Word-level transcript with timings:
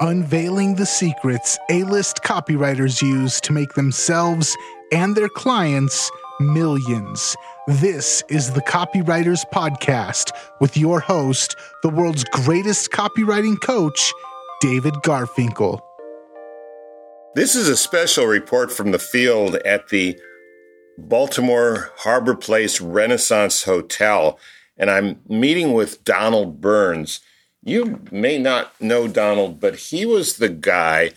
unveiling 0.00 0.76
the 0.76 0.86
secrets 0.86 1.58
A 1.70 1.82
list 1.84 2.22
copywriters 2.22 3.02
use 3.02 3.40
to 3.42 3.52
make 3.52 3.74
themselves 3.74 4.56
and 4.92 5.16
their 5.16 5.28
clients 5.28 6.10
millions. 6.40 7.36
This 7.66 8.22
is 8.28 8.52
the 8.52 8.62
Copywriters 8.62 9.44
Podcast 9.52 10.30
with 10.60 10.76
your 10.76 11.00
host, 11.00 11.56
the 11.82 11.88
world's 11.88 12.24
greatest 12.24 12.90
copywriting 12.90 13.60
coach, 13.60 14.12
David 14.60 14.94
Garfinkel. 15.04 15.80
This 17.34 17.54
is 17.54 17.68
a 17.68 17.76
special 17.76 18.26
report 18.26 18.72
from 18.72 18.92
the 18.92 18.98
field 18.98 19.56
at 19.56 19.88
the 19.88 20.18
Baltimore 20.96 21.92
Harbor 21.98 22.34
Place 22.34 22.80
Renaissance 22.80 23.64
Hotel, 23.64 24.38
and 24.76 24.90
I'm 24.90 25.20
meeting 25.28 25.72
with 25.72 26.04
Donald 26.04 26.60
Burns. 26.60 27.20
You 27.62 28.00
may 28.10 28.38
not 28.38 28.80
know 28.80 29.08
Donald, 29.08 29.60
but 29.60 29.76
he 29.76 30.06
was 30.06 30.36
the 30.36 30.48
guy 30.48 31.12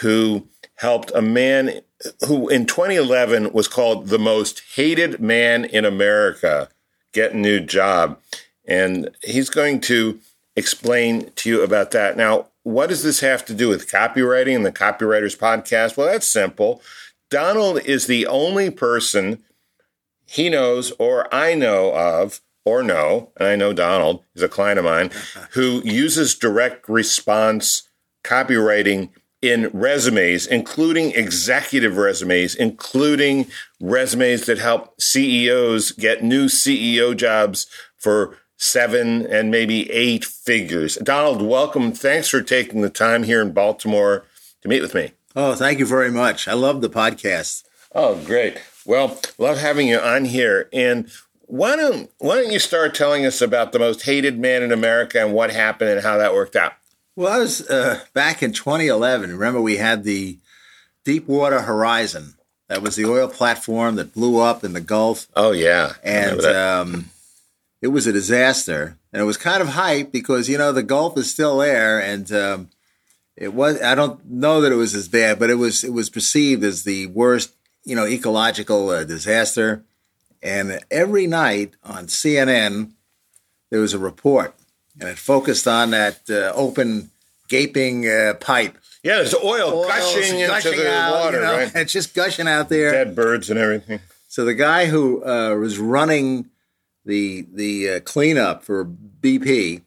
who 0.00 0.48
helped 0.76 1.12
a 1.14 1.22
man 1.22 1.82
who 2.26 2.48
in 2.48 2.66
2011 2.66 3.52
was 3.52 3.68
called 3.68 4.08
the 4.08 4.18
most 4.18 4.62
hated 4.74 5.20
man 5.20 5.64
in 5.64 5.84
America 5.84 6.68
get 7.12 7.32
a 7.32 7.36
new 7.36 7.60
job. 7.60 8.18
And 8.66 9.10
he's 9.22 9.50
going 9.50 9.80
to 9.82 10.18
explain 10.56 11.30
to 11.36 11.48
you 11.48 11.62
about 11.62 11.90
that. 11.92 12.16
Now, 12.16 12.48
what 12.62 12.88
does 12.88 13.02
this 13.02 13.20
have 13.20 13.44
to 13.46 13.54
do 13.54 13.68
with 13.68 13.90
copywriting 13.90 14.56
and 14.56 14.66
the 14.66 14.72
Copywriters 14.72 15.36
Podcast? 15.36 15.96
Well, 15.96 16.06
that's 16.06 16.28
simple. 16.28 16.82
Donald 17.30 17.80
is 17.80 18.06
the 18.06 18.26
only 18.26 18.70
person 18.70 19.42
he 20.26 20.48
knows 20.48 20.92
or 20.98 21.32
I 21.34 21.54
know 21.54 21.94
of 21.94 22.40
or 22.64 22.82
no, 22.82 23.30
and 23.36 23.48
I 23.48 23.56
know 23.56 23.72
Donald 23.72 24.24
is 24.34 24.42
a 24.42 24.48
client 24.48 24.78
of 24.78 24.84
mine, 24.84 25.10
who 25.52 25.82
uses 25.84 26.34
direct 26.34 26.88
response 26.88 27.88
copywriting 28.24 29.10
in 29.40 29.68
resumes, 29.72 30.46
including 30.46 31.10
executive 31.12 31.96
resumes, 31.96 32.54
including 32.54 33.46
resumes 33.80 34.46
that 34.46 34.58
help 34.58 35.00
CEOs 35.00 35.90
get 35.92 36.22
new 36.22 36.46
CEO 36.46 37.16
jobs 37.16 37.66
for 37.98 38.38
seven 38.56 39.26
and 39.26 39.50
maybe 39.50 39.90
eight 39.90 40.24
figures. 40.24 40.94
Donald, 40.96 41.42
welcome. 41.42 41.90
Thanks 41.92 42.28
for 42.28 42.40
taking 42.40 42.80
the 42.80 42.90
time 42.90 43.24
here 43.24 43.42
in 43.42 43.52
Baltimore 43.52 44.24
to 44.62 44.68
meet 44.68 44.82
with 44.82 44.94
me. 44.94 45.12
Oh, 45.34 45.56
thank 45.56 45.80
you 45.80 45.86
very 45.86 46.10
much. 46.10 46.46
I 46.46 46.52
love 46.52 46.80
the 46.80 46.88
podcast. 46.88 47.64
Oh, 47.92 48.22
great. 48.24 48.58
Well, 48.86 49.18
love 49.38 49.58
having 49.58 49.88
you 49.88 49.98
on 49.98 50.26
here. 50.26 50.68
And 50.72 51.10
why 51.52 51.76
don't 51.76 52.10
why 52.16 52.36
don't 52.36 52.50
you 52.50 52.58
start 52.58 52.94
telling 52.94 53.26
us 53.26 53.42
about 53.42 53.72
the 53.72 53.78
most 53.78 54.04
hated 54.04 54.38
man 54.38 54.62
in 54.62 54.72
America 54.72 55.22
and 55.22 55.34
what 55.34 55.50
happened 55.50 55.90
and 55.90 56.00
how 56.00 56.16
that 56.16 56.32
worked 56.32 56.56
out? 56.56 56.72
Well, 57.14 57.30
I 57.30 57.36
was 57.40 57.68
uh, 57.68 58.00
back 58.14 58.42
in 58.42 58.52
2011. 58.54 59.30
Remember, 59.30 59.60
we 59.60 59.76
had 59.76 60.02
the 60.02 60.38
Deepwater 61.04 61.60
Horizon. 61.60 62.36
That 62.68 62.80
was 62.80 62.96
the 62.96 63.04
oil 63.04 63.28
platform 63.28 63.96
that 63.96 64.14
blew 64.14 64.40
up 64.40 64.64
in 64.64 64.72
the 64.72 64.80
Gulf. 64.80 65.28
Oh 65.36 65.52
yeah, 65.52 65.92
and 66.02 66.40
um, 66.40 67.10
it 67.82 67.88
was 67.88 68.06
a 68.06 68.12
disaster. 68.12 68.96
And 69.12 69.20
it 69.20 69.26
was 69.26 69.36
kind 69.36 69.60
of 69.60 69.68
hype 69.68 70.10
because 70.10 70.48
you 70.48 70.56
know 70.56 70.72
the 70.72 70.82
Gulf 70.82 71.18
is 71.18 71.30
still 71.30 71.58
there, 71.58 72.00
and 72.00 72.32
um, 72.32 72.70
it 73.36 73.52
was. 73.52 73.78
I 73.82 73.94
don't 73.94 74.24
know 74.24 74.62
that 74.62 74.72
it 74.72 74.76
was 74.76 74.94
as 74.94 75.06
bad, 75.06 75.38
but 75.38 75.50
it 75.50 75.56
was. 75.56 75.84
It 75.84 75.92
was 75.92 76.08
perceived 76.08 76.64
as 76.64 76.84
the 76.84 77.08
worst, 77.08 77.52
you 77.84 77.94
know, 77.94 78.06
ecological 78.06 78.88
uh, 78.88 79.04
disaster. 79.04 79.84
And 80.42 80.80
every 80.90 81.26
night 81.26 81.74
on 81.84 82.06
CNN, 82.06 82.92
there 83.70 83.80
was 83.80 83.94
a 83.94 83.98
report, 83.98 84.54
and 84.98 85.08
it 85.08 85.18
focused 85.18 85.68
on 85.68 85.90
that 85.92 86.28
uh, 86.28 86.52
open, 86.54 87.10
gaping 87.48 88.08
uh, 88.08 88.34
pipe. 88.40 88.76
Yeah, 89.04 89.16
there's 89.16 89.34
oil, 89.34 89.72
oil 89.72 89.86
gushing, 89.86 90.46
gushing 90.46 90.72
into 90.72 90.82
the 90.84 90.92
out, 90.92 91.12
water, 91.12 91.36
you 91.38 91.44
know, 91.44 91.56
right? 91.58 91.72
It's 91.76 91.92
just 91.92 92.14
gushing 92.14 92.48
out 92.48 92.68
there. 92.68 92.90
Dead 92.92 93.14
birds 93.14 93.50
and 93.50 93.58
everything. 93.58 94.00
So 94.28 94.44
the 94.44 94.54
guy 94.54 94.86
who 94.86 95.24
uh, 95.24 95.54
was 95.56 95.78
running 95.78 96.48
the 97.04 97.46
the 97.52 97.90
uh, 97.90 98.00
cleanup 98.00 98.62
for 98.64 98.84
BP, 98.84 99.82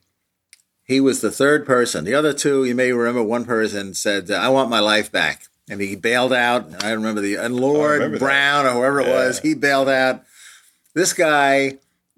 he 0.84 1.00
was 1.02 1.22
the 1.22 1.32
third 1.32 1.66
person. 1.66 2.06
The 2.06 2.14
other 2.14 2.34
two, 2.34 2.64
you 2.66 2.76
may 2.76 2.92
remember, 2.92 3.24
one 3.24 3.46
person 3.46 3.94
said, 3.94 4.30
"I 4.32 4.50
want 4.50 4.70
my 4.70 4.80
life 4.80 5.12
back," 5.12 5.48
and 5.70 5.80
he 5.82 5.96
bailed 5.96 6.34
out. 6.34 6.84
I 6.84 6.92
remember 6.92 7.22
the 7.22 7.36
and 7.36 7.56
Lord 7.60 7.94
remember 8.00 8.20
Brown 8.20 8.66
that. 8.66 8.72
or 8.72 8.80
whoever 8.80 9.00
it 9.02 9.08
Yeah. 9.08 9.14
was, 9.28 9.40
he 9.40 9.54
bailed 9.54 9.90
out. 9.90 10.24
This 10.96 11.14
guy, 11.14 11.78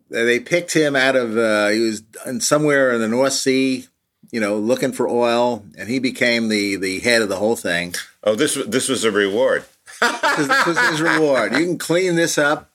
they 0.09 0.39
picked 0.39 0.73
him 0.73 0.95
out 0.95 1.15
of. 1.15 1.35
Uh, 1.35 1.69
he 1.69 1.79
was 1.79 2.03
in 2.25 2.39
somewhere 2.39 2.93
in 2.93 3.01
the 3.01 3.07
North 3.07 3.33
Sea, 3.33 3.88
you 4.31 4.39
know, 4.39 4.57
looking 4.57 4.93
for 4.93 5.09
oil, 5.09 5.65
and 5.77 5.89
he 5.89 5.99
became 5.99 6.47
the 6.47 6.75
the 6.77 6.99
head 6.99 7.21
of 7.21 7.27
the 7.27 7.38
whole 7.38 7.55
thing. 7.55 7.95
Oh, 8.23 8.35
this 8.35 8.55
was 8.55 8.67
this 8.67 8.88
was 8.88 9.03
a 9.03 9.11
reward. 9.11 9.65
This, 9.99 10.47
this 10.47 10.65
was 10.67 10.79
his 10.89 11.01
reward. 11.01 11.53
You 11.53 11.65
can 11.65 11.77
clean 11.79 12.15
this 12.15 12.38
up, 12.38 12.69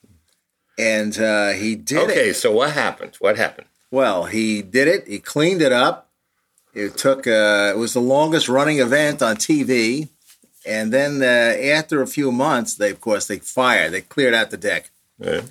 and 0.77 1.17
uh, 1.19 1.51
he 1.51 1.77
did 1.77 2.11
it. 2.11 2.11
Okay, 2.11 2.33
so 2.33 2.51
what 2.51 2.73
happened? 2.73 3.17
What 3.21 3.37
happened? 3.37 3.69
Well, 3.93 4.25
he 4.25 4.63
did 4.63 4.89
it. 4.89 5.07
He 5.07 5.21
cleaned 5.21 5.63
it 5.63 5.71
up. 5.71 6.11
It 6.75 6.97
took. 6.97 7.27
Uh, 7.27 7.73
it 7.75 7.79
was 7.79 7.93
the 7.93 8.01
longest 8.01 8.49
running 8.49 8.81
event 8.81 9.23
on 9.23 9.37
TV, 9.37 10.09
and 10.67 10.93
then 10.93 11.23
uh, 11.23 11.63
after 11.77 12.03
a 12.03 12.09
few 12.09 12.33
months, 12.33 12.75
they 12.75 12.91
of 12.91 13.01
course 13.01 13.29
they 13.29 13.39
fired. 13.39 13.93
They 13.93 14.01
cleared 14.01 14.35
out 14.35 14.51
the 14.51 14.57
deck, 14.57 14.91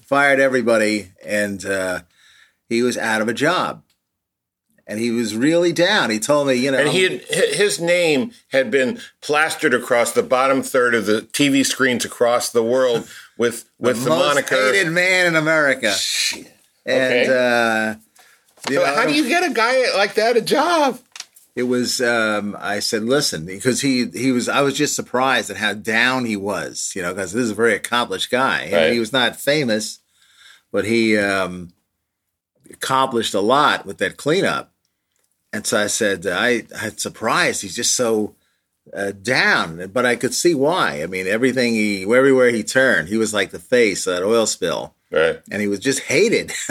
Fired 0.05 0.39
everybody, 0.39 1.11
and 1.25 1.65
uh, 1.65 2.01
he 2.69 2.81
was 2.81 2.97
out 2.97 3.21
of 3.21 3.27
a 3.27 3.33
job. 3.33 3.83
And 4.87 4.99
he 4.99 5.11
was 5.11 5.35
really 5.35 5.71
down. 5.71 6.09
He 6.09 6.19
told 6.19 6.47
me, 6.47 6.55
you 6.55 6.69
know, 6.71 6.79
And 6.79 6.89
he 6.89 7.03
had, 7.03 7.21
his 7.53 7.79
name 7.79 8.31
had 8.49 8.69
been 8.69 8.99
plastered 9.21 9.73
across 9.73 10.11
the 10.11 10.23
bottom 10.23 10.61
third 10.61 10.93
of 10.95 11.05
the 11.05 11.21
TV 11.21 11.65
screens 11.65 12.03
across 12.03 12.49
the 12.49 12.63
world 12.63 13.07
with 13.37 13.69
with 13.79 14.03
the, 14.03 14.09
most 14.09 14.19
moniker. 14.19 14.55
hated 14.55 14.91
man 14.91 15.27
in 15.27 15.35
America. 15.37 15.95
And 16.85 17.29
uh, 17.29 17.95
So 18.67 18.73
know, 18.73 18.85
how 18.85 19.05
do 19.05 19.13
you 19.13 19.27
get 19.29 19.49
a 19.49 19.53
guy 19.53 19.95
like 19.95 20.15
that 20.15 20.35
a 20.35 20.41
job? 20.41 20.99
It 21.55 21.63
was. 21.63 21.99
Um, 22.01 22.55
I 22.59 22.79
said, 22.79 23.03
listen, 23.03 23.45
because 23.45 23.81
he 23.81 24.05
he 24.13 24.31
was. 24.31 24.47
I 24.47 24.61
was 24.61 24.73
just 24.75 24.95
surprised 24.95 25.49
at 25.49 25.57
how 25.57 25.73
down 25.73 26.25
he 26.25 26.37
was. 26.37 26.93
You 26.95 27.01
know, 27.01 27.13
because 27.13 27.33
this 27.33 27.43
is 27.43 27.51
a 27.51 27.55
very 27.55 27.75
accomplished 27.75 28.31
guy. 28.31 28.61
And 28.61 28.73
Right. 28.73 28.93
he 28.93 28.99
was 28.99 29.11
not 29.11 29.35
famous, 29.35 29.99
but 30.71 30.85
he 30.85 31.17
um, 31.17 31.73
accomplished 32.71 33.33
a 33.33 33.41
lot 33.41 33.85
with 33.85 33.97
that 33.97 34.17
cleanup. 34.17 34.71
And 35.53 35.67
so 35.67 35.77
I 35.77 35.87
said, 35.87 36.25
I 36.25 36.63
I'm 36.79 36.97
surprised. 36.97 37.61
He's 37.61 37.75
just 37.75 37.95
so 37.95 38.35
uh, 38.93 39.11
down, 39.11 39.89
but 39.93 40.05
I 40.05 40.15
could 40.15 40.33
see 40.33 40.55
why. 40.55 41.03
I 41.03 41.07
mean, 41.07 41.27
everything 41.27 41.73
he 41.73 42.03
everywhere 42.03 42.49
he 42.51 42.63
turned, 42.63 43.09
he 43.09 43.17
was 43.17 43.33
like 43.33 43.51
the 43.51 43.59
face 43.59 44.07
of 44.07 44.13
that 44.15 44.23
oil 44.25 44.45
spill 44.45 44.95
Right. 45.11 45.41
and 45.51 45.61
he 45.61 45.67
was 45.67 45.79
just 45.79 45.99
hated. 46.03 46.53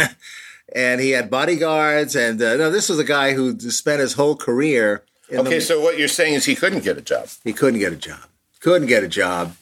and 0.75 1.01
he 1.01 1.11
had 1.11 1.31
bodyguards, 1.31 2.15
and 2.17 2.41
uh, 2.41 2.57
no, 2.57 2.71
this 2.71 2.89
was 2.89 2.99
a 2.99 3.05
guy 3.05 3.33
who 3.35 3.59
spent 3.61 4.01
his 4.01 4.15
whole 4.15 4.37
career. 4.37 5.05
In 5.29 5.41
Okay, 5.41 5.57
the, 5.57 5.61
so 5.61 5.81
what 5.81 5.99
you're 5.99 6.09
saying 6.09 6.35
is 6.35 6.45
he 6.45 6.55
couldn't 6.57 6.83
get 6.85 6.99
a 6.99 7.03
job. 7.03 7.29
he 7.45 7.53
couldn't 7.53 7.81
get 7.81 7.93
a 7.93 7.97
job, 7.97 8.21
couldn't 8.61 8.89
get 8.89 9.05
a 9.05 9.09
job, 9.09 9.57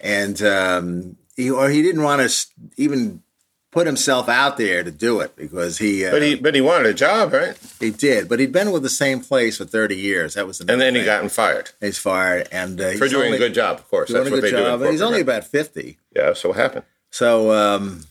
and 0.00 0.40
um, 0.42 1.16
he 1.36 1.50
or 1.50 1.68
he 1.70 1.82
didn't 1.82 2.02
want 2.02 2.28
to 2.28 2.46
even 2.76 3.22
put 3.70 3.86
himself 3.86 4.28
out 4.28 4.58
there 4.58 4.82
to 4.84 4.90
do 4.90 5.20
it 5.20 5.34
because 5.34 5.78
he 5.78 6.04
uh, 6.04 6.10
But 6.10 6.22
he 6.22 6.34
but 6.34 6.54
he 6.54 6.60
wanted 6.60 6.86
a 6.86 6.92
job, 6.94 7.32
right? 7.32 7.56
he 7.80 7.90
did, 7.90 8.28
but 8.28 8.38
he'd 8.40 8.52
been 8.52 8.70
with 8.72 8.82
the 8.82 8.90
same 8.90 9.20
place 9.20 9.56
for 9.58 9.64
thirty 9.64 9.96
years. 9.96 10.34
That 10.34 10.46
was 10.46 10.58
the 10.58 10.70
And 10.70 10.80
then 10.80 10.94
he 10.94 11.04
gotten 11.04 11.28
fired 11.28 11.70
he's 11.80 11.98
fired, 11.98 12.48
and 12.52 12.80
uh, 12.80 12.92
for 12.92 13.04
he's 13.04 13.10
doing 13.12 13.26
only, 13.26 13.36
a 13.36 13.40
good 13.40 13.54
job. 13.54 13.78
Of 13.78 13.88
course, 13.88 14.08
doing 14.08 14.24
that's 14.24 14.28
a 14.28 14.32
what 14.32 14.40
good 14.42 14.52
they 14.52 14.56
do. 14.56 14.62
job. 14.64 14.82
and 14.82 14.90
he's 14.90 15.02
only 15.02 15.18
right? 15.18 15.22
about 15.22 15.44
fifty. 15.44 15.98
yeah. 16.14 16.32
So 16.34 16.48
what 16.50 16.58
happened? 16.58 16.84
So 17.10 17.52
um, 17.52 18.02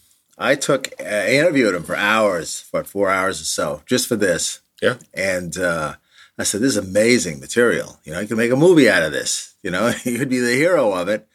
I 0.41 0.56
took, 0.56 0.90
uh, 1.00 1.03
I 1.03 1.34
interviewed 1.34 1.76
him 1.76 1.84
for 1.84 1.96
hours, 1.96 2.59
for 2.59 2.84
four 2.84 3.09
hours 3.09 3.40
or 3.40 3.46
so, 3.46 3.84
just 3.85 4.08
for 4.08 4.16
this. 4.16 4.59
Yeah. 4.82 4.96
And 5.14 5.58
uh, 5.58 5.96
I 6.38 6.43
said, 6.43 6.61
"This 6.61 6.76
is 6.76 6.78
amazing 6.78 7.40
material. 7.40 7.99
You 8.03 8.14
know, 8.14 8.20
you 8.20 8.28
can 8.28 8.38
make 8.38 8.52
a 8.52 8.55
movie 8.55 8.90
out 8.90 9.03
of 9.03 9.11
this. 9.11 9.53
You 9.61 9.72
know, 9.72 9.93
you 10.03 10.17
could 10.17 10.29
be 10.29 10.40
the 10.40 10.55
hero 10.55 10.93
of 10.93 11.08
it." 11.08 11.28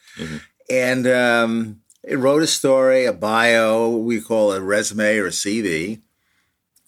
And 0.69 1.07
um, 1.07 1.81
it 2.03 2.17
wrote 2.19 2.43
a 2.43 2.47
story, 2.47 3.05
a 3.05 3.13
bio, 3.13 3.91
we 3.91 4.21
call 4.21 4.53
it 4.53 4.59
a 4.59 4.63
resume 4.63 5.19
or 5.19 5.27
a 5.27 5.31
CV, 5.31 6.01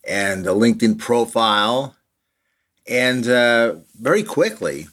and 0.07 0.47
a 0.47 0.51
LinkedIn 0.51 0.99
profile. 0.99 1.95
And 2.89 3.29
uh, 3.29 3.77
very 4.01 4.23
quickly, 4.23 4.89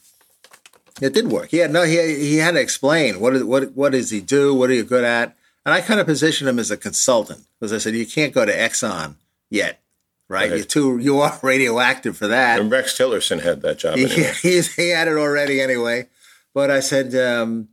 it 1.02 1.14
did 1.14 1.30
work. 1.30 1.50
He 1.50 1.58
had 1.58 1.72
no. 1.72 1.84
He 1.84 1.96
he 2.16 2.38
had 2.38 2.52
to 2.52 2.62
explain 2.62 3.20
what 3.20 3.36
is 3.36 3.44
what 3.44 3.74
what 3.74 3.94
does 3.94 4.12
he 4.12 4.22
do? 4.22 4.54
What 4.54 4.70
are 4.70 4.74
you 4.74 4.84
good 4.84 5.04
at? 5.04 5.36
And 5.66 5.74
I 5.74 5.82
kind 5.82 6.00
of 6.00 6.06
positioned 6.06 6.50
him 6.50 6.60
as 6.60 6.72
a 6.72 6.78
consultant 6.78 7.46
because 7.60 7.74
I 7.74 7.80
said 7.80 7.96
you 7.96 8.06
can't 8.06 8.34
go 8.34 8.46
to 8.46 8.56
Exxon 8.56 9.16
yet, 9.50 9.82
right? 10.28 10.50
Right. 10.50 10.58
You're 10.58 10.66
too 10.66 11.00
you 11.00 11.20
are 11.20 11.40
radioactive 11.44 12.18
for 12.18 12.28
that. 12.28 12.60
And 12.60 12.72
Rex 12.72 12.98
Tillerson 12.98 13.42
had 13.42 13.62
that 13.62 13.80
job. 13.80 13.98
He, 13.98 14.06
Anyway. 14.06 14.34
he, 14.42 14.62
he 14.62 14.90
had 14.90 15.08
it 15.08 15.18
already 15.18 15.62
anyway. 15.62 16.08
But 16.54 16.72
I 16.72 16.80
said 16.80 17.16
um, 17.16 17.70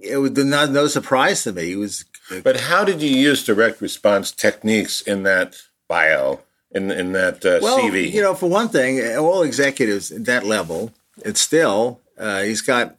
it 0.00 0.18
was 0.18 0.32
not 0.32 0.70
no 0.70 0.86
surprise 0.86 1.44
to 1.44 1.52
me. 1.52 1.66
He 1.66 1.76
was 1.76 2.04
But 2.44 2.60
how 2.60 2.84
did 2.84 3.02
you 3.02 3.10
use 3.10 3.44
direct 3.44 3.80
response 3.80 4.30
techniques 4.30 5.00
in 5.00 5.22
that 5.24 5.56
bio, 5.88 6.40
in 6.70 6.90
in 6.90 7.12
that 7.12 7.44
uh, 7.44 7.58
well, 7.62 7.78
CV? 7.78 8.12
you 8.12 8.20
know, 8.20 8.34
for 8.34 8.48
one 8.48 8.68
thing, 8.68 9.16
all 9.16 9.42
executives 9.42 10.12
at 10.12 10.26
that 10.26 10.44
level 10.44 10.92
it's 11.18 11.40
still 11.40 12.00
uh, 12.18 12.42
he's 12.42 12.60
got 12.60 12.96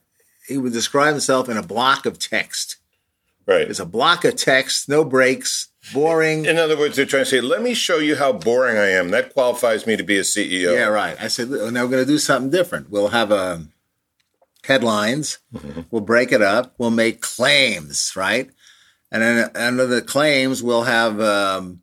he 0.47 0.57
would 0.57 0.73
describe 0.73 1.11
himself 1.11 1.49
in 1.49 1.57
a 1.57 1.63
block 1.63 2.05
of 2.05 2.19
text. 2.19 2.77
Right. 3.45 3.69
It's 3.69 3.79
a 3.79 3.85
block 3.85 4.23
of 4.23 4.35
text, 4.35 4.87
no 4.87 5.03
breaks, 5.03 5.69
boring. 5.93 6.45
In 6.45 6.57
other 6.57 6.77
words, 6.77 6.95
they're 6.95 7.05
trying 7.05 7.23
to 7.25 7.29
say, 7.29 7.41
"Let 7.41 7.61
me 7.61 7.73
show 7.73 7.97
you 7.97 8.15
how 8.15 8.31
boring 8.31 8.77
I 8.77 8.89
am." 8.89 9.09
That 9.09 9.33
qualifies 9.33 9.85
me 9.85 9.97
to 9.97 10.03
be 10.03 10.17
a 10.17 10.23
CEO. 10.23 10.73
Yeah, 10.73 10.85
right. 10.85 11.17
I 11.19 11.27
said, 11.27 11.49
now 11.49 11.83
we're 11.83 11.91
going 11.91 11.91
to 11.91 12.05
do 12.05 12.17
something 12.17 12.49
different. 12.49 12.89
We'll 12.89 13.09
have 13.09 13.31
a 13.31 13.65
headlines. 14.63 15.39
We'll 15.91 16.01
break 16.01 16.31
it 16.31 16.41
up. 16.41 16.73
We'll 16.77 16.91
make 16.91 17.21
claims, 17.21 18.13
right? 18.15 18.49
And 19.11 19.21
then 19.21 19.51
under 19.55 19.85
the 19.85 20.01
claims, 20.01 20.63
we'll 20.63 20.83
have 20.83 21.19
um, 21.19 21.81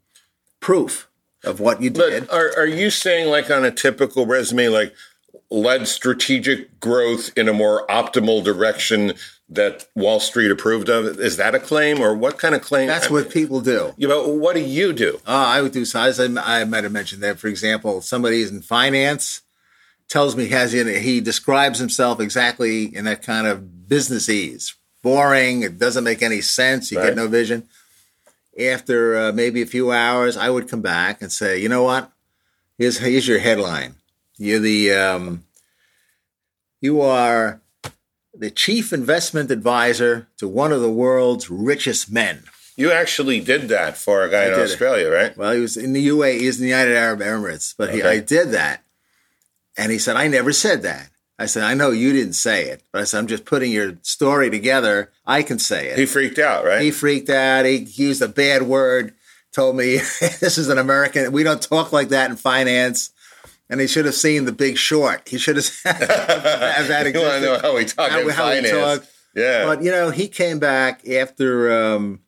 proof 0.61 1.09
of 1.45 1.61
what 1.61 1.81
you 1.81 1.91
did. 1.91 2.27
But 2.27 2.35
are 2.35 2.53
are 2.57 2.67
you 2.67 2.91
saying 2.91 3.29
like 3.29 3.51
on 3.51 3.65
a 3.65 3.71
typical 3.71 4.27
resume, 4.27 4.69
like 4.69 4.95
led 5.51 5.89
strategic 5.89 6.81
growth 6.81 7.31
in 7.37 7.49
a 7.49 7.53
more 7.53 7.87
optimal 7.89 8.43
direction 8.43 9.15
that 9.51 9.87
Wall 9.97 10.21
Street 10.21 10.51
approved 10.51 10.89
of? 10.89 11.19
Is 11.19 11.37
that 11.37 11.55
a 11.55 11.59
claim, 11.61 12.01
or 12.01 12.15
what 12.15 12.39
kind 12.39 12.55
of 12.55 12.63
claim? 12.63 12.87
That's 12.87 13.11
what 13.11 13.31
people 13.31 13.61
do. 13.61 13.93
You 13.97 14.09
know, 14.09 14.29
what 14.29 14.55
do 14.55 14.61
you 14.63 14.93
do? 14.93 15.21
Oh, 15.27 15.35
I 15.35 15.61
would 15.61 15.73
do 15.73 15.85
size. 15.85 16.21
I, 16.21 16.25
I 16.25 16.65
might 16.65 16.85
have 16.85 16.93
mentioned 16.93 17.23
that. 17.23 17.39
For 17.39 17.49
example, 17.49 18.01
somebody 18.01 18.41
is 18.43 18.51
in 18.51 18.63
finance, 18.63 19.41
tells 20.09 20.37
me 20.37 20.45
he 20.45 20.51
has 20.51 20.73
he 20.73 21.21
describes 21.21 21.79
himself 21.79 22.21
exactly 22.21 22.85
in 22.95 23.05
that 23.07 23.23
kind 23.23 23.47
of 23.47 23.89
business 23.89 24.29
ease. 24.29 24.75
Boring. 25.03 25.63
It 25.63 25.79
doesn't 25.79 26.05
make 26.05 26.23
any 26.23 26.41
sense. 26.43 26.93
You 26.93 26.99
Right. 26.99 27.07
get 27.07 27.17
no 27.17 27.27
vision. 27.27 27.67
After 28.61 29.17
uh, 29.17 29.33
maybe 29.33 29.63
a 29.63 29.67
few 29.67 29.91
hours, 29.93 30.37
I 30.37 30.51
would 30.51 30.69
come 30.69 30.83
back 30.83 31.23
and 31.23 31.33
say, 31.33 31.59
you 31.59 31.69
know 31.69 31.83
what? 31.83 32.13
Here's 32.77 32.99
here's 32.99 33.27
your 33.27 33.39
headline. 33.39 33.95
You're 34.37 34.59
the 34.59 34.93
um, 34.93 35.45
you 36.81 37.01
are 37.01 37.61
the 38.41 38.51
chief 38.51 38.91
investment 38.91 39.51
advisor 39.51 40.27
to 40.39 40.49
one 40.49 40.73
of 40.73 40.81
the 40.81 40.91
world's 40.91 41.51
richest 41.51 42.11
men. 42.11 42.45
You 42.75 42.91
actually 42.91 43.41
did 43.41 43.69
that 43.69 43.99
for 43.99 44.23
a 44.23 44.31
guy 44.31 44.45
in 44.45 44.51
did 44.53 44.61
it. 44.61 44.63
Australia, 44.63 45.11
right? 45.11 45.37
Well, 45.37 45.53
he 45.53 45.61
was 45.61 45.77
in 45.77 45.93
the 45.93 46.09
UAE, 46.09 46.41
he's 46.41 46.57
in 46.57 46.63
the 46.63 46.71
United 46.71 46.97
Arab 46.97 47.21
Emirates, 47.21 47.75
but 47.77 47.93
he, 47.93 48.03
I 48.03 48.19
did 48.19 48.53
that. 48.53 48.83
And 49.77 49.93
he 49.93 49.99
said, 49.99 50.17
I 50.17 50.27
never 50.27 50.55
said 50.55 50.83
that. 50.83 51.11
I 51.39 51.47
said, 51.47 51.65
I 51.65 51.75
know 51.75 51.91
you 51.91 52.15
didn't 52.15 52.33
say 52.33 52.67
it, 52.69 52.83
but 52.93 53.03
I 53.03 53.05
said, 53.05 53.19
I'm 53.19 53.27
just 53.27 53.45
putting 53.45 53.73
your 53.73 53.99
story 54.03 54.51
together. 54.51 55.11
I 55.27 55.43
can 55.43 55.59
say 55.59 55.89
it. 55.89 55.99
He 55.99 56.07
freaked 56.07 56.39
out, 56.39 56.65
right? 56.65 56.81
He 56.81 56.91
freaked 56.91 57.31
out. 57.31 57.67
He 57.67 57.77
used 57.77 58.23
a 58.23 58.29
bad 58.29 58.63
word, 58.63 59.15
told 59.53 59.77
me, 59.77 59.97
this 60.41 60.57
is 60.57 60.71
an 60.71 60.79
American. 60.79 61.33
We 61.33 61.43
don't 61.43 61.63
talk 61.63 61.93
like 61.93 62.09
that 62.09 62.31
in 62.31 62.37
finance. 62.37 63.11
And 63.71 63.81
he 63.81 63.87
should 63.87 64.05
have 64.05 64.15
seen 64.17 64.45
the 64.45 64.53
big 64.53 64.77
short. 64.77 65.29
He 65.29 65.39
should 65.39 65.57
have 65.57 65.69
have 65.85 66.89
that 66.89 67.15
you 67.15 67.21
want 67.21 67.35
to 67.35 67.41
know 67.41 67.59
how 67.63 67.77
we 67.77 67.85
talk 67.87 68.11
in 68.11 68.29
How- 68.29 68.35
how 68.35 68.51
we 68.51 68.61
finance? 68.63 68.71
talk. 69.03 69.09
Yeah. 69.35 69.65
But 69.65 69.83
you 69.85 69.91
know, 69.93 70.11
he 70.11 70.27
came 70.29 70.59
back 70.59 71.09
after 71.09 71.73
um, 71.73 72.21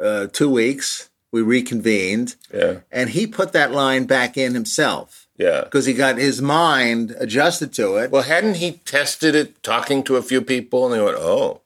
uh, 0.00 0.26
two 0.32 0.50
weeks. 0.50 1.08
We 1.32 1.42
reconvened, 1.42 2.34
yeah. 2.52 2.80
and 2.90 3.08
he 3.10 3.24
put 3.28 3.52
that 3.52 3.70
line 3.70 4.06
back 4.06 4.36
in 4.36 4.52
himself 4.54 5.28
Yeah. 5.38 5.60
because 5.62 5.86
he 5.86 5.94
got 5.94 6.18
his 6.18 6.42
mind 6.42 7.14
adjusted 7.20 7.72
to 7.74 7.98
it. 7.98 8.10
Well, 8.10 8.22
hadn't 8.24 8.56
he 8.56 8.72
tested 8.84 9.36
it 9.36 9.62
talking 9.62 10.02
to 10.04 10.16
a 10.16 10.22
few 10.22 10.42
people 10.42 10.86
and 10.86 10.92
they 10.92 11.00
went, 11.04 11.16
oh, 11.20 11.60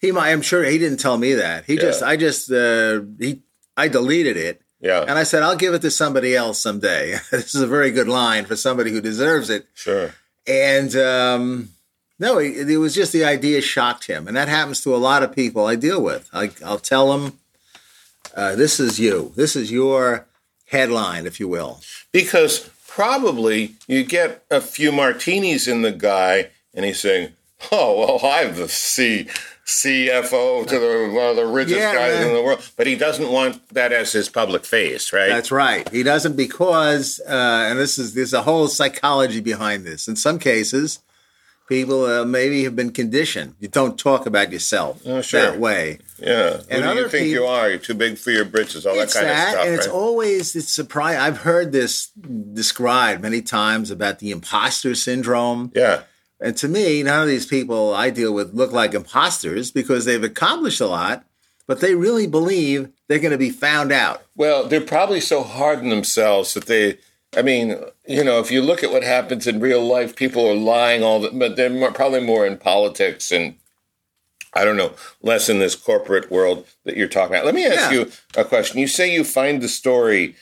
He, 0.00 0.10
might, 0.10 0.32
I'm 0.32 0.40
sure, 0.40 0.64
he 0.64 0.78
didn't 0.78 1.00
tell 1.00 1.18
me 1.18 1.34
that. 1.34 1.66
He 1.66 1.76
just, 1.76 2.02
I 2.02 2.16
just, 2.16 2.50
uh, 2.50 3.02
he, 3.18 3.42
I 3.76 3.88
deleted 3.88 4.38
it, 4.38 4.62
yeah, 4.84 5.00
and 5.00 5.18
I 5.18 5.22
said, 5.22 5.42
I'll 5.42 5.56
give 5.56 5.74
it 5.74 5.82
to 5.82 5.90
somebody 5.90 6.36
else 6.36 6.60
someday. 6.60 7.12
this 7.30 7.54
is 7.54 7.62
a 7.62 7.66
very 7.66 7.90
good 7.90 8.08
line 8.08 8.44
for 8.44 8.54
somebody 8.54 8.90
who 8.90 9.00
deserves 9.00 9.50
it. 9.50 9.66
sure. 9.74 10.14
And 10.46 10.94
um, 10.94 11.70
no, 12.18 12.38
it, 12.38 12.68
it 12.70 12.76
was 12.76 12.94
just 12.94 13.12
the 13.12 13.24
idea 13.24 13.60
shocked 13.62 14.06
him, 14.06 14.28
and 14.28 14.36
that 14.36 14.48
happens 14.48 14.82
to 14.82 14.94
a 14.94 14.98
lot 14.98 15.22
of 15.22 15.34
people 15.34 15.66
I 15.66 15.74
deal 15.76 16.02
with. 16.02 16.28
I, 16.32 16.50
I'll 16.64 16.78
tell 16.78 17.16
them, 17.16 17.38
uh, 18.36 18.54
"This 18.54 18.78
is 18.78 19.00
you. 19.00 19.32
This 19.36 19.56
is 19.56 19.72
your 19.72 20.26
headline, 20.66 21.26
if 21.26 21.40
you 21.40 21.48
will." 21.48 21.80
Because 22.12 22.70
probably 22.86 23.74
you 23.88 24.04
get 24.04 24.44
a 24.50 24.60
few 24.60 24.92
martinis 24.92 25.66
in 25.66 25.82
the 25.82 25.90
guy 25.90 26.50
and 26.74 26.84
he's 26.84 27.00
saying, 27.00 27.32
oh, 27.72 28.18
well, 28.20 28.52
the 28.52 28.68
C. 28.68 29.28
CFO 29.66 30.66
to 30.66 30.78
the 30.78 31.10
one 31.14 31.30
of 31.30 31.36
the 31.36 31.46
richest 31.46 31.78
Yeah, 31.78 31.94
guys 31.94 32.14
man. 32.18 32.28
in 32.28 32.34
the 32.34 32.42
world, 32.42 32.60
but 32.76 32.86
he 32.86 32.96
doesn't 32.96 33.30
want 33.30 33.66
that 33.70 33.92
as 33.92 34.12
his 34.12 34.28
public 34.28 34.64
face, 34.64 35.12
right? 35.12 35.28
That's 35.28 35.50
right. 35.50 35.88
He 35.90 36.02
doesn't 36.02 36.36
because, 36.36 37.20
uh, 37.26 37.66
and 37.70 37.78
this 37.78 37.98
is 37.98 38.14
there's 38.14 38.34
a 38.34 38.42
whole 38.42 38.68
psychology 38.68 39.40
behind 39.40 39.84
this. 39.86 40.06
In 40.06 40.16
some 40.16 40.38
cases, 40.38 40.98
people 41.66 42.04
uh, 42.04 42.26
maybe 42.26 42.64
have 42.64 42.76
been 42.76 42.92
conditioned. 42.92 43.54
You 43.58 43.68
don't 43.68 43.98
talk 43.98 44.26
about 44.26 44.52
yourself 44.52 45.00
Oh, 45.06 45.22
sure. 45.22 45.40
that 45.40 45.58
way. 45.58 45.98
yeah. 46.18 46.58
Who 46.58 46.62
And 46.68 46.82
do 46.84 47.00
you 47.02 47.08
think 47.08 47.28
you 47.28 47.46
are? 47.46 47.70
You're 47.70 47.78
too 47.78 47.94
big 47.94 48.18
for 48.18 48.32
your 48.32 48.44
britches, 48.44 48.84
all 48.84 48.96
that 48.96 49.10
kind 49.12 49.26
that, 49.26 49.46
of 49.46 49.52
stuff, 49.54 49.66
and 49.66 49.74
it's 49.74 49.86
always 49.86 50.54
it's 50.54 50.70
surprising. 50.70 51.20
I've 51.22 51.38
heard 51.38 51.72
this 51.72 52.08
described 52.52 53.22
many 53.22 53.40
times 53.40 53.90
about 53.90 54.18
the 54.18 54.30
imposter 54.30 54.94
syndrome. 54.94 55.72
yeah. 55.74 56.02
And 56.44 56.54
to 56.58 56.68
me, 56.68 57.02
none 57.02 57.22
of 57.22 57.26
these 57.28 57.46
people 57.46 57.94
I 57.94 58.10
deal 58.10 58.34
with 58.34 58.52
look 58.52 58.70
like 58.70 58.92
imposters 58.92 59.70
because 59.70 60.04
they've 60.04 60.22
accomplished 60.22 60.78
a 60.82 60.86
lot, 60.86 61.24
but 61.66 61.80
they 61.80 61.94
really 61.94 62.26
believe 62.26 62.90
they're 63.08 63.18
going 63.18 63.32
to 63.32 63.38
be 63.38 63.48
found 63.48 63.90
out. 63.90 64.22
Well, 64.36 64.66
they're 64.68 64.82
probably 64.82 65.20
so 65.20 65.42
hard 65.42 65.78
on 65.78 65.88
themselves 65.88 66.52
that 66.52 66.66
they. 66.66 66.98
I 67.34 67.40
mean, 67.40 67.76
you 68.06 68.22
know, 68.22 68.40
if 68.40 68.50
you 68.52 68.60
look 68.60 68.84
at 68.84 68.92
what 68.92 69.02
happens 69.02 69.46
in 69.46 69.58
real 69.58 69.82
life, 69.84 70.14
people 70.14 70.46
are 70.46 70.54
lying 70.54 71.02
all 71.02 71.18
the, 71.18 71.30
but 71.30 71.56
they're 71.56 71.70
more, 71.70 71.90
probably 71.90 72.20
more 72.20 72.46
in 72.46 72.58
politics 72.58 73.32
and 73.32 73.54
I 74.52 74.64
don't 74.64 74.76
know, 74.76 74.92
less 75.22 75.48
in 75.48 75.58
this 75.58 75.74
corporate 75.74 76.30
world 76.30 76.66
that 76.84 76.96
you're 76.96 77.08
talking 77.08 77.34
about. 77.34 77.46
Let 77.46 77.54
me 77.56 77.64
ask 77.66 77.90
Yeah. 77.90 78.00
you 78.00 78.12
a 78.36 78.44
question. 78.44 78.78
You 78.78 78.86
say 78.86 79.12
you 79.12 79.24
find 79.24 79.60
the 79.62 79.68
story. 79.68 80.36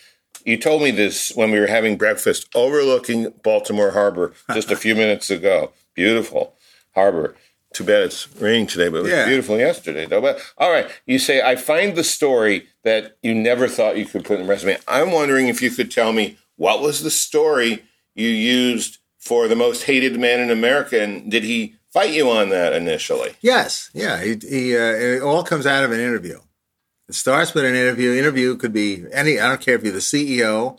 You 0.44 0.58
told 0.58 0.82
me 0.82 0.90
this 0.90 1.30
when 1.34 1.50
we 1.52 1.60
were 1.60 1.66
having 1.68 1.96
breakfast 1.96 2.48
overlooking 2.54 3.32
Baltimore 3.42 3.92
Harbor 3.92 4.34
just 4.52 4.70
a 4.72 4.76
few 4.76 4.94
minutes 4.94 5.30
ago. 5.30 5.72
Beautiful 5.94 6.54
harbor. 6.94 7.36
Too 7.74 7.84
bad 7.84 8.02
it's 8.02 8.28
raining 8.36 8.66
today, 8.66 8.88
but 8.88 8.98
it 8.98 9.02
was 9.04 9.12
Yeah. 9.12 9.26
beautiful 9.26 9.56
yesterday, 9.58 10.04
though. 10.06 10.20
But 10.20 10.40
all 10.58 10.70
right, 10.70 10.90
you 11.06 11.18
say 11.18 11.40
I 11.40 11.56
find 11.56 11.96
the 11.96 12.04
story 12.04 12.68
that 12.84 13.16
you 13.22 13.34
never 13.34 13.66
thought 13.68 13.96
you 13.96 14.04
could 14.04 14.24
put 14.24 14.38
in 14.38 14.44
a 14.46 14.48
resume. 14.48 14.78
I'm 14.86 15.10
wondering 15.10 15.48
if 15.48 15.62
you 15.62 15.70
could 15.70 15.90
tell 15.90 16.12
me 16.12 16.36
what 16.56 16.82
was 16.82 17.02
the 17.02 17.10
story 17.10 17.84
you 18.14 18.28
used 18.28 18.98
for 19.18 19.48
the 19.48 19.56
most 19.56 19.84
hated 19.84 20.18
man 20.18 20.40
in 20.40 20.50
America, 20.50 21.00
and 21.00 21.30
did 21.30 21.44
he 21.44 21.76
fight 21.92 22.12
you 22.12 22.28
on 22.28 22.50
that 22.50 22.72
initially? 22.74 23.36
Yes, 23.40 23.88
yeah. 23.94 24.22
He, 24.22 24.36
he 24.46 24.76
uh, 24.76 24.80
it 24.92 25.22
all 25.22 25.42
comes 25.42 25.64
out 25.64 25.84
of 25.84 25.92
an 25.92 26.00
interview. 26.00 26.40
It 27.08 27.14
starts 27.14 27.54
with 27.54 27.64
an 27.64 27.74
interview. 27.74 28.12
Interview 28.12 28.56
could 28.56 28.72
be 28.74 29.04
any. 29.12 29.40
I 29.40 29.48
don't 29.48 29.60
care 29.60 29.76
if 29.76 29.82
you're 29.82 29.92
the 29.92 29.98
CEO 30.00 30.78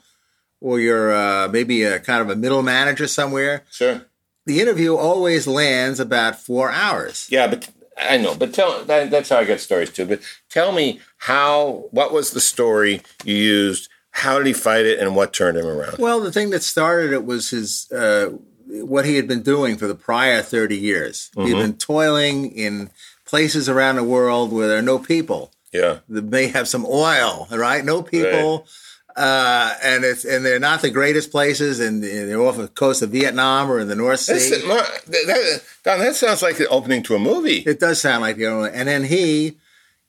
or 0.61 0.79
you're 0.79 1.11
uh, 1.13 1.47
maybe 1.47 1.83
a 1.83 1.99
kind 1.99 2.21
of 2.21 2.29
a 2.29 2.35
middle 2.35 2.61
manager 2.61 3.07
somewhere. 3.07 3.63
Sure. 3.71 4.05
The 4.45 4.59
interview 4.59 4.95
always 4.95 5.47
lands 5.47 5.99
about 5.99 6.39
four 6.39 6.71
hours. 6.71 7.27
Yeah, 7.29 7.47
but 7.47 7.69
I 7.97 8.17
know. 8.17 8.35
But 8.35 8.53
tell 8.53 8.83
that, 8.85 9.11
that's 9.11 9.29
how 9.29 9.37
I 9.37 9.45
get 9.45 9.61
stories 9.61 9.91
too. 9.91 10.05
But 10.05 10.21
tell 10.49 10.71
me 10.71 10.99
how. 11.17 11.85
What 11.91 12.11
was 12.11 12.31
the 12.31 12.41
story 12.41 13.01
you 13.23 13.35
used? 13.35 13.89
How 14.11 14.37
did 14.37 14.47
he 14.47 14.53
fight 14.53 14.85
it, 14.85 14.99
and 14.99 15.15
what 15.15 15.33
turned 15.33 15.57
him 15.57 15.65
around? 15.65 15.97
Well, 15.97 16.19
the 16.19 16.31
thing 16.31 16.49
that 16.51 16.63
started 16.63 17.13
it 17.13 17.25
was 17.25 17.49
his 17.49 17.91
uh, 17.91 18.31
what 18.67 19.05
he 19.05 19.15
had 19.15 19.27
been 19.27 19.43
doing 19.43 19.77
for 19.77 19.87
the 19.87 19.95
prior 19.95 20.41
thirty 20.41 20.77
years. 20.77 21.31
He'd 21.35 21.53
been 21.53 21.77
toiling 21.77 22.51
in 22.51 22.89
places 23.25 23.67
around 23.69 23.95
the 23.95 24.03
world 24.03 24.51
where 24.51 24.67
there 24.67 24.77
are 24.77 24.83
no 24.83 24.99
people. 24.99 25.51
Yeah. 25.71 25.99
They 26.07 26.21
may 26.21 26.47
have 26.47 26.67
some 26.67 26.85
oil, 26.85 27.47
right? 27.51 27.83
No 27.83 28.03
people, 28.03 28.67
uh, 29.15 29.73
and 29.83 30.03
it's 30.03 30.25
and 30.25 30.45
they're 30.45 30.59
not 30.59 30.81
the 30.81 30.89
greatest 30.89 31.31
places, 31.31 31.79
and 31.79 32.03
they're 32.03 32.41
off 32.41 32.57
the 32.57 32.67
coast 32.67 33.01
of 33.01 33.09
Vietnam 33.11 33.69
or 33.71 33.79
in 33.79 33.87
the 33.87 33.95
North 33.95 34.19
Sea. 34.21 34.33
That's, 34.33 34.61
that, 35.05 35.05
that, 35.27 35.61
Don, 35.83 35.99
that 35.99 36.15
sounds 36.15 36.41
like 36.41 36.57
the 36.57 36.67
opening 36.67 37.03
to 37.03 37.15
a 37.15 37.19
movie. 37.19 37.57
It 37.59 37.79
does 37.79 38.01
sound 38.01 38.21
like 38.21 38.37
the 38.37 38.45
opening. 38.47 38.73
And 38.73 38.87
then 38.87 39.03
he 39.03 39.57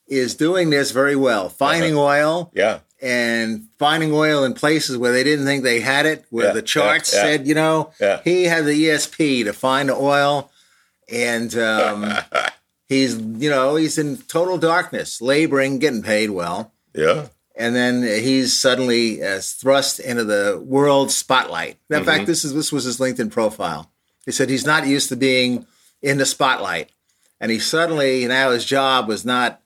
is 0.06 0.34
doing 0.34 0.70
this 0.70 0.90
very 0.90 1.16
well, 1.16 1.48
finding 1.48 1.96
oil 1.96 2.50
Yeah. 2.54 2.80
and 3.00 3.68
finding 3.78 4.12
oil 4.12 4.44
in 4.44 4.52
places 4.54 4.96
where 4.98 5.12
they 5.12 5.24
didn't 5.24 5.46
think 5.46 5.64
they 5.64 5.80
had 5.80 6.04
it, 6.06 6.24
where 6.30 6.46
Yeah, 6.48 6.52
the 6.52 6.62
charts 6.62 7.12
yeah, 7.14 7.20
yeah. 7.20 7.24
said, 7.30 7.46
you 7.46 7.54
know, 7.54 7.90
he 8.24 8.44
had 8.44 8.64
the 8.66 8.72
ESP 8.88 9.44
to 9.44 9.52
find 9.54 9.88
the 9.88 9.94
oil, 9.96 10.50
and 11.10 11.56
um, 11.56 12.12
he's, 12.88 13.16
you 13.16 13.48
know, 13.50 13.76
he's 13.76 13.96
in 13.98 14.18
total 14.18 14.58
darkness, 14.58 15.20
laboring, 15.22 15.78
getting 15.78 16.02
paid 16.02 16.30
well. 16.30 16.72
Yeah. 16.94 17.28
And 17.56 17.74
then 17.76 18.02
he's 18.02 18.58
suddenly 18.58 19.22
uh, 19.22 19.38
thrust 19.40 20.00
into 20.00 20.24
the 20.24 20.60
world 20.64 21.10
spotlight. 21.12 21.76
In 21.88 21.96
Mm-hmm. 21.96 22.04
fact, 22.04 22.26
this 22.26 22.44
is 22.44 22.52
this 22.54 22.72
was 22.72 22.84
his 22.84 22.98
LinkedIn 22.98 23.30
profile. 23.30 23.90
He 24.26 24.32
said 24.32 24.48
he's 24.50 24.66
not 24.66 24.86
used 24.86 25.08
to 25.10 25.16
being 25.16 25.66
in 26.02 26.18
the 26.18 26.26
spotlight, 26.26 26.90
and 27.40 27.50
he 27.52 27.58
suddenly 27.60 28.26
now 28.26 28.50
his 28.50 28.64
job 28.64 29.06
was 29.06 29.24
not 29.24 29.60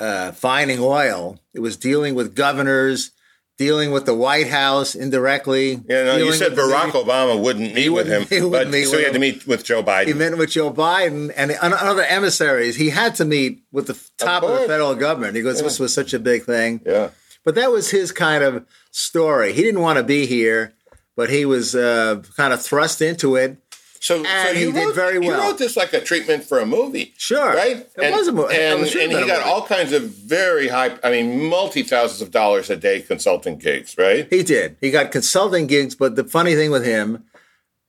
uh, 0.00 0.32
finding 0.32 0.78
oil; 0.80 1.38
it 1.52 1.60
was 1.60 1.76
dealing 1.76 2.14
with 2.16 2.34
governors 2.34 3.12
dealing 3.56 3.92
with 3.92 4.04
the 4.04 4.14
White 4.14 4.48
House 4.48 4.94
indirectly. 4.94 5.80
Yeah, 5.88 6.04
no, 6.04 6.16
you 6.16 6.32
said 6.32 6.50
with 6.52 6.58
Barack 6.60 6.90
Obama 6.90 7.40
wouldn't 7.40 7.72
meet 7.74 7.88
with 7.90 8.06
him, 8.08 8.22
wouldn't- 8.22 8.30
he 8.32 8.40
wouldn't 8.40 8.52
but 8.52 8.68
meet 8.70 8.84
so 8.86 8.90
he 8.92 8.96
with 8.96 9.04
had 9.06 9.12
to 9.14 9.18
meet 9.20 9.46
with 9.46 9.64
Joe 9.64 9.82
Biden. 9.82 10.06
He 10.06 10.12
met 10.12 10.36
with 10.36 10.50
Joe 10.50 10.72
Biden 10.72 11.32
and 11.36 11.52
other 11.52 12.02
emissaries. 12.02 12.76
He 12.76 12.90
had 12.90 13.14
to 13.16 13.24
meet 13.24 13.62
with 13.72 13.86
the 13.86 13.96
top 14.18 14.42
of, 14.42 14.60
the 14.60 14.66
federal 14.66 14.94
government 14.94 15.34
because 15.34 15.62
this 15.62 15.78
was 15.78 15.94
such 15.94 16.12
a 16.14 16.18
big 16.18 16.44
thing. 16.44 16.80
yeah. 16.84 17.10
But 17.44 17.54
that 17.56 17.70
was 17.70 17.90
his 17.90 18.10
kind 18.10 18.42
of 18.42 18.64
story. 18.90 19.52
He 19.52 19.62
didn't 19.62 19.82
want 19.82 19.98
to 19.98 20.02
be 20.02 20.24
here, 20.26 20.72
but 21.14 21.28
he 21.30 21.44
was 21.44 21.74
uh, 21.76 22.22
kind 22.36 22.52
of 22.54 22.62
thrust 22.62 23.02
into 23.02 23.36
it. 23.36 23.58
So, 24.04 24.22
so 24.22 24.50
you 24.50 24.70
did 24.70 24.84
wrote, 24.84 24.94
very 24.94 25.14
You 25.14 25.30
well. 25.30 25.48
wrote 25.48 25.56
this 25.58 25.78
like 25.78 25.94
a 25.94 26.00
treatment 26.00 26.44
for 26.44 26.58
a 26.58 26.66
movie, 26.66 27.14
Sure. 27.16 27.54
right? 27.54 27.88
It 27.96 28.12
was 28.12 28.28
a 28.28 28.32
mo- 28.32 28.48
it 28.48 28.58
and, 28.60 28.82
and 28.82 29.12
he 29.12 29.26
got 29.26 29.46
all 29.46 29.62
kinds 29.66 29.92
of 29.94 30.02
very 30.10 30.68
high, 30.68 30.98
I 31.02 31.10
mean, 31.10 31.48
multi 31.48 31.82
thousands 31.82 32.20
of 32.20 32.30
dollars 32.30 32.68
a 32.68 32.76
day 32.76 33.00
consulting 33.00 33.56
gigs, 33.56 33.96
right? 33.96 34.26
He 34.28 34.42
did. 34.42 34.76
He 34.82 34.90
got 34.90 35.10
consulting 35.10 35.66
gigs, 35.66 35.94
but 35.94 36.16
the 36.16 36.24
funny 36.24 36.54
thing 36.54 36.70
with 36.70 36.84
him, 36.84 37.24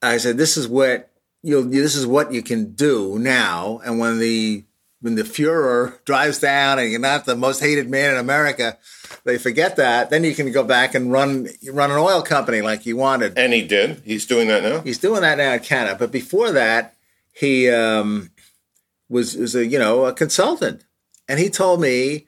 I 0.02 0.16
said, 0.16 0.38
"This 0.38 0.56
is 0.56 0.70
what 0.70 1.12
you'll. 1.44 1.64
This 1.64 1.96
is 1.96 2.08
what 2.08 2.32
you 2.32 2.42
can 2.42 2.72
do 2.76 3.20
now." 3.20 3.82
And 3.84 4.00
when 4.00 4.20
the 4.20 4.64
when 5.06 5.14
the 5.14 5.24
furor 5.24 6.00
drives 6.04 6.40
down 6.40 6.80
and 6.80 6.90
you're 6.90 7.00
not 7.00 7.26
the 7.26 7.36
most 7.36 7.60
hated 7.60 7.88
man 7.88 8.14
in 8.14 8.18
America, 8.18 8.76
they 9.24 9.38
forget 9.38 9.76
that. 9.76 10.10
Then 10.10 10.24
you 10.24 10.34
can 10.34 10.52
go 10.52 10.64
back 10.64 10.96
and 10.96 11.12
run 11.12 11.48
run 11.72 11.92
an 11.92 11.98
oil 11.98 12.24
company 12.24 12.62
like 12.62 12.88
you 12.88 12.98
wanted. 12.98 13.38
And 13.38 13.54
he 13.54 13.62
did. 13.62 14.02
He's 14.04 14.26
doing 14.26 14.48
that 14.48 14.64
now. 14.64 14.80
He's 14.82 14.98
doing 14.98 15.22
that 15.22 15.38
now 15.38 15.54
in 15.54 15.60
Canada. 15.60 15.96
But 16.00 16.12
before 16.12 16.52
that, 16.54 16.96
he 17.32 17.70
um, 17.70 18.32
was 19.08 19.36
was 19.36 19.54
a 19.54 19.64
you 19.64 19.78
know 19.78 20.06
a 20.06 20.12
consultant, 20.14 20.84
and 21.30 21.40
he 21.40 21.52
told 21.52 21.82
me 21.82 22.26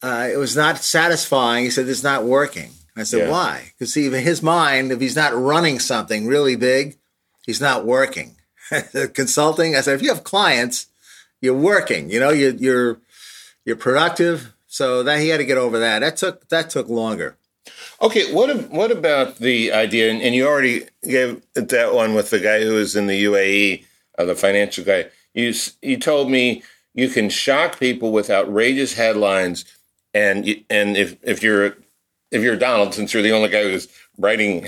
uh, 0.00 0.28
it 0.32 0.36
was 0.36 0.54
not 0.54 0.78
satisfying. 0.78 1.64
He 1.64 1.70
said 1.70 1.88
it's 1.88 2.04
not 2.04 2.22
working. 2.22 2.70
I 2.96 3.02
said 3.02 3.26
Yeah. 3.26 3.30
why? 3.32 3.72
Because 3.76 3.92
see, 3.92 4.06
in 4.06 4.12
his 4.12 4.40
mind, 4.40 4.92
if 4.92 5.00
he's 5.00 5.16
not 5.16 5.34
running 5.34 5.80
something 5.80 6.28
really 6.28 6.54
big, 6.54 6.96
he's 7.44 7.60
not 7.60 7.84
working. 7.84 8.36
Consulting. 9.14 9.74
I 9.74 9.80
said 9.80 9.96
if 9.96 10.02
you 10.02 10.10
have 10.14 10.22
clients, 10.22 10.86
you're 11.44 11.54
working. 11.54 12.10
You 12.10 12.20
know, 12.20 12.30
you're 12.30 12.54
you're 12.54 13.00
you're 13.64 13.76
productive. 13.76 14.54
So 14.66 15.04
that 15.04 15.20
he 15.20 15.28
had 15.28 15.36
to 15.36 15.44
get 15.44 15.56
over 15.56 15.78
that. 15.78 16.00
That 16.00 16.16
took 16.16 16.48
that 16.48 16.70
took 16.70 16.88
longer. 16.88 17.36
Okay, 18.02 18.32
what 18.32 18.70
what 18.70 18.90
about 18.90 19.36
the 19.36 19.72
idea? 19.72 20.10
And, 20.10 20.20
and 20.20 20.34
you 20.34 20.46
already 20.46 20.86
gave 21.08 21.42
that 21.54 21.94
one 21.94 22.14
with 22.14 22.30
the 22.30 22.40
guy 22.40 22.62
who 22.62 22.74
was 22.74 22.96
in 22.96 23.06
the 23.06 23.24
UAE, 23.24 23.84
uh, 24.18 24.24
the 24.24 24.34
financial 24.34 24.84
guy. 24.84 25.06
You 25.32 25.54
you 25.80 25.96
told 25.96 26.30
me 26.30 26.62
you 26.92 27.08
can 27.08 27.28
shock 27.28 27.78
people 27.78 28.10
with 28.10 28.30
outrageous 28.30 28.94
headlines, 28.94 29.64
and 30.12 30.46
you, 30.46 30.64
and 30.68 30.96
if 30.96 31.16
if 31.22 31.42
you're 31.42 31.76
if 32.32 32.42
you're 32.42 32.56
Donald, 32.56 32.94
since 32.94 33.14
you're 33.14 33.22
the 33.22 33.32
only 33.32 33.50
guy 33.50 33.62
who's 33.62 33.86
writing, 34.18 34.66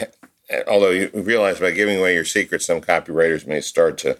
although 0.69 0.91
you 0.91 1.11
realize 1.13 1.59
by 1.59 1.73
giving 1.73 1.99
away 1.99 2.15
your 2.15 2.25
secrets, 2.25 2.67
some 2.67 2.81
copywriters 2.81 3.47
may 3.47 3.61
start 3.61 3.99
to 3.99 4.17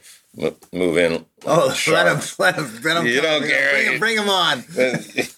move 0.73 0.97
in. 0.99 1.25
Oh, 1.45 1.67
let 1.69 1.77
sharp. 1.77 2.07
him, 2.23 2.29
let 2.39 2.55
him, 2.57 2.81
let 2.83 2.97
him 2.99 3.07
You 3.07 3.21
don't 3.21 3.41
bring, 3.41 3.51
care. 3.51 3.93
him, 3.93 3.99
bring 3.99 4.17
him 4.19 4.29
on. 4.29 4.65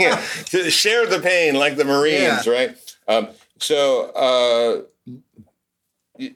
yeah, 0.01 0.21
share 0.69 1.07
the 1.07 1.21
pain 1.23 1.55
like 1.55 1.77
the 1.77 1.85
Marines, 1.85 2.47
Yeah. 2.47 2.53
right? 2.53 2.77
Um, 3.07 3.29
so, 3.59 4.11
uh, 6.21 6.27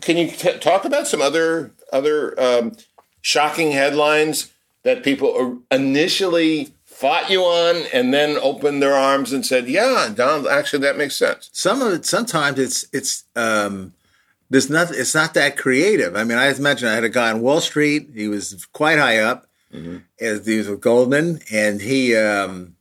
can 0.00 0.16
you 0.16 0.30
t- 0.30 0.58
talk 0.58 0.84
about 0.84 1.06
some 1.06 1.22
other 1.22 1.72
other 1.92 2.38
um, 2.40 2.76
shocking 3.20 3.72
headlines 3.72 4.52
that 4.82 5.02
people 5.04 5.60
initially 5.70 6.72
fought 6.84 7.30
you 7.30 7.42
on, 7.42 7.86
and 7.94 8.12
then 8.12 8.36
opened 8.42 8.82
their 8.82 8.94
arms 8.94 9.32
and 9.32 9.46
said, 9.46 9.68
"Yeah, 9.68 10.10
Donald, 10.14 10.46
actually, 10.48 10.80
that 10.80 10.96
makes 10.96 11.16
sense." 11.16 11.48
some 11.52 11.80
of 11.82 11.92
it 11.92 12.04
sometimes 12.06 12.58
it's 12.58 12.86
it's 12.92 13.24
um 13.36 13.92
there's 14.50 14.70
not 14.70 14.90
it's 14.90 15.14
not 15.14 15.34
that 15.34 15.56
creative. 15.56 16.16
I 16.16 16.24
mean 16.24 16.38
i 16.38 16.48
just 16.48 16.60
mentioned 16.60 16.90
i 16.90 16.94
had 16.94 17.04
a 17.04 17.08
guy 17.08 17.30
on 17.30 17.40
wall 17.40 17.60
street. 17.60 18.10
He 18.14 18.28
was 18.28 18.66
quite 18.72 18.98
high 18.98 19.18
up 19.18 19.46
as 20.20 20.46
he 20.46 20.56
was 20.58 20.68
with 20.68 20.80
goldman 20.80 21.40
and 21.52 21.82
he 21.82 22.16
um 22.16 22.74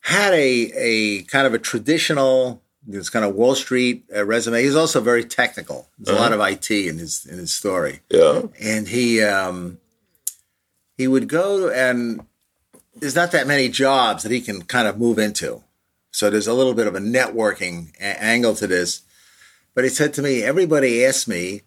had 0.00 0.32
a 0.32 0.72
a 0.74 1.22
kind 1.24 1.46
of 1.46 1.54
a 1.54 1.58
traditional 1.58 2.62
this 2.88 3.10
kind 3.10 3.24
of 3.24 3.34
wall 3.34 3.54
street 3.56 4.04
uh, 4.14 4.24
resume. 4.24 4.62
He's 4.62 4.76
also 4.76 5.00
very 5.00 5.24
technical. 5.24 5.88
There's 5.98 6.16
a 6.16 6.20
lot 6.20 6.32
of 6.32 6.40
it 6.40 6.70
in 6.70 6.98
his 6.98 7.26
in 7.26 7.38
his 7.38 7.52
story. 7.52 8.00
Yeah, 8.10 8.42
and 8.60 8.86
he 8.88 9.22
um, 9.22 9.78
he 10.96 11.08
would 11.08 11.28
go 11.28 11.68
and 11.68 12.24
there's 12.94 13.16
not 13.16 13.32
that 13.32 13.46
many 13.46 13.68
jobs 13.68 14.22
that 14.22 14.32
he 14.32 14.40
can 14.40 14.62
kind 14.62 14.86
of 14.88 14.98
move 14.98 15.18
into. 15.18 15.62
So 16.12 16.30
there's 16.30 16.46
a 16.46 16.54
little 16.54 16.74
bit 16.74 16.86
of 16.86 16.94
a 16.94 17.00
networking 17.00 17.94
a- 18.00 18.22
angle 18.22 18.54
to 18.56 18.66
this. 18.66 19.02
But 19.76 19.84
he 19.84 19.90
said 19.90 20.12
to 20.14 20.22
me, 20.22 20.42
everybody 20.42 21.04
asks 21.04 21.28
me, 21.28 21.60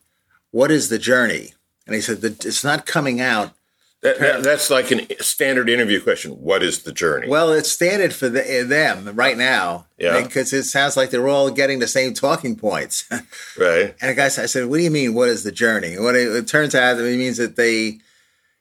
"What 0.51 0.71
is 0.71 0.89
the 0.89 0.97
journey?" 0.99 1.53
And 1.85 1.95
he 1.95 2.01
said 2.01 2.21
it's 2.23 2.63
not 2.63 2.85
coming 2.85 3.21
out. 3.21 3.53
that, 4.01 4.19
that- 4.19 4.43
that's 4.43 4.69
like 4.69 4.91
a 4.91 5.23
standard 5.23 5.69
interview 5.69 6.01
question. 6.01 6.31
What 6.31 6.63
is 6.63 6.83
the 6.83 6.91
journey? 6.91 7.27
Well, 7.29 7.51
it's 7.53 7.71
standard 7.71 8.13
for 8.13 8.27
the, 8.27 8.65
them 8.67 9.15
right 9.15 9.37
now. 9.37 9.85
Yeah. 9.97 10.21
Because 10.23 10.53
it 10.53 10.63
sounds 10.63 10.97
like 10.97 11.09
they're 11.11 11.27
all 11.27 11.51
getting 11.51 11.79
the 11.79 11.87
same 11.87 12.13
talking 12.13 12.55
points. 12.55 13.05
right? 13.59 13.95
And 14.01 14.09
the 14.11 14.13
guy 14.15 14.29
said, 14.29 14.43
I 14.43 14.47
said, 14.47 14.65
what 14.67 14.77
do 14.77 14.83
you 14.83 14.91
mean? 14.91 15.13
What 15.13 15.29
is 15.29 15.43
the 15.43 15.51
journey? 15.51 15.99
What 15.99 16.15
it, 16.15 16.29
it 16.33 16.47
turns 16.47 16.73
out 16.73 16.95
that 16.95 17.05
it 17.05 17.17
means 17.17 17.37
that 17.37 17.57
they, 17.57 17.99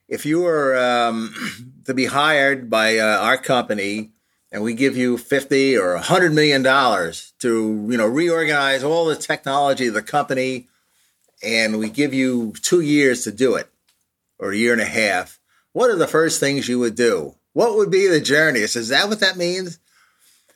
if 0.09 0.27
you 0.27 0.41
were 0.41 0.77
um, 0.77 1.33
to 1.85 1.95
be 1.95 2.07
hired 2.07 2.69
by 2.69 2.99
uh, 2.99 3.19
our 3.19 3.39
company 3.39 4.11
and 4.51 4.63
we 4.63 4.75
give 4.75 4.97
you 4.97 5.19
50 5.19 5.77
or 5.77 5.95
100 5.95 6.33
million 6.33 6.63
dollars 6.63 7.33
to, 7.41 7.87
you 7.91 7.97
know, 7.97 8.07
reorganize 8.07 8.83
all 8.83 9.07
the 9.07 9.17
technology 9.17 9.89
of 9.89 9.95
the 9.95 10.03
company 10.03 10.69
and 11.43 11.79
we 11.79 11.89
give 11.89 12.13
you 12.13 12.53
two 12.63 12.81
years 12.81 13.25
to 13.25 13.33
do 13.33 13.55
it 13.55 13.69
or 14.39 14.53
a 14.53 14.57
year 14.57 14.73
and 14.73 14.83
a 14.83 14.87
half, 14.87 15.39
what 15.73 15.91
are 15.91 15.97
the 15.97 16.07
first 16.07 16.41
things 16.41 16.69
you 16.69 16.79
would 16.79 16.95
do? 16.95 17.35
What 17.53 17.77
would 17.77 17.91
be 17.91 18.07
the 18.09 18.21
journey? 18.21 18.63
I 18.63 18.67
said, 18.67 18.81
is 18.81 18.89
that 18.89 19.09
what 19.09 19.21
that 19.21 19.37
means? 19.37 19.79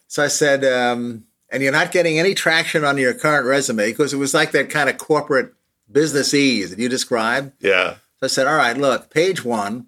So 0.09 0.23
I 0.23 0.29
said, 0.29 0.65
um, 0.65 1.25
and 1.51 1.63
you're 1.63 1.73
not 1.73 1.93
getting 1.93 2.19
any 2.19 2.35
traction 2.35 2.85
on 2.85 2.99
your 2.99 3.15
current 3.15 3.47
resume 3.47 3.91
because 3.91 4.13
it 4.13 4.19
was 4.19 4.35
like 4.35 4.53
that 4.53 4.71
kind 4.71 4.89
of 4.89 4.99
corporate 4.99 5.53
business 5.91 6.33
ease 6.33 6.71
that 6.71 6.79
you 6.79 6.89
described. 6.89 7.53
Yeah. 7.61 7.95
So 8.21 8.25
I 8.25 8.27
said, 8.29 8.47
all 8.47 8.57
right, 8.57 8.77
look, 8.77 9.11
page 9.11 9.45
one, 9.45 9.87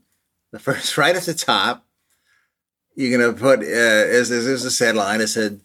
the 0.50 0.58
first 0.58 0.98
right 0.98 1.16
at 1.16 1.22
the 1.22 1.34
top, 1.34 1.83
you're 2.94 3.18
going 3.18 3.34
to 3.34 3.40
put, 3.40 3.60
uh, 3.60 3.62
is, 3.62 4.30
is, 4.30 4.46
is 4.46 4.64
this 4.64 4.78
headline. 4.78 5.20
I 5.20 5.26
said, 5.26 5.60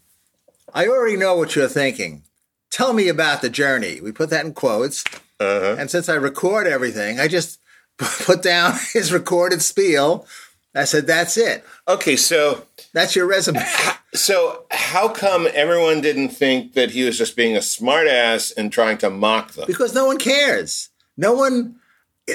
I 0.74 0.88
already 0.88 1.18
know 1.18 1.36
what 1.36 1.56
you're 1.56 1.68
thinking. 1.68 2.24
Tell 2.70 2.94
me 2.94 3.08
about 3.08 3.42
the 3.42 3.50
journey. 3.50 4.00
We 4.02 4.12
put 4.12 4.30
that 4.30 4.46
in 4.46 4.54
quotes. 4.54 5.04
Uh-huh. 5.40 5.76
And 5.80 5.90
since 5.90 6.10
I 6.10 6.16
record 6.16 6.68
everything, 6.68 7.20
I 7.20 7.28
just 7.28 7.60
put 7.98 8.42
down 8.42 8.74
his 8.94 9.12
recorded 9.12 9.62
spiel. 9.62 10.26
I 10.76 10.84
said, 10.84 11.08
that's 11.08 11.36
it. 11.38 11.66
Okay, 11.88 12.16
so 12.16 12.66
That's 12.94 13.16
your 13.16 13.28
resume. 13.28 13.62
So 14.14 14.66
how 14.72 15.08
come 15.10 15.48
everyone 15.54 16.02
didn't 16.02 16.30
think 16.30 16.74
that 16.74 16.90
he 16.90 17.04
was 17.04 17.16
just 17.16 17.36
being 17.36 17.56
a 17.56 17.60
smartass 17.60 18.52
and 18.58 18.72
trying 18.72 18.98
to 19.00 19.10
mock 19.12 19.52
them? 19.52 19.66
because 19.68 19.94
no 19.94 20.08
one 20.08 20.18
cares. 20.18 20.90
No 21.16 21.34
one. 21.34 21.76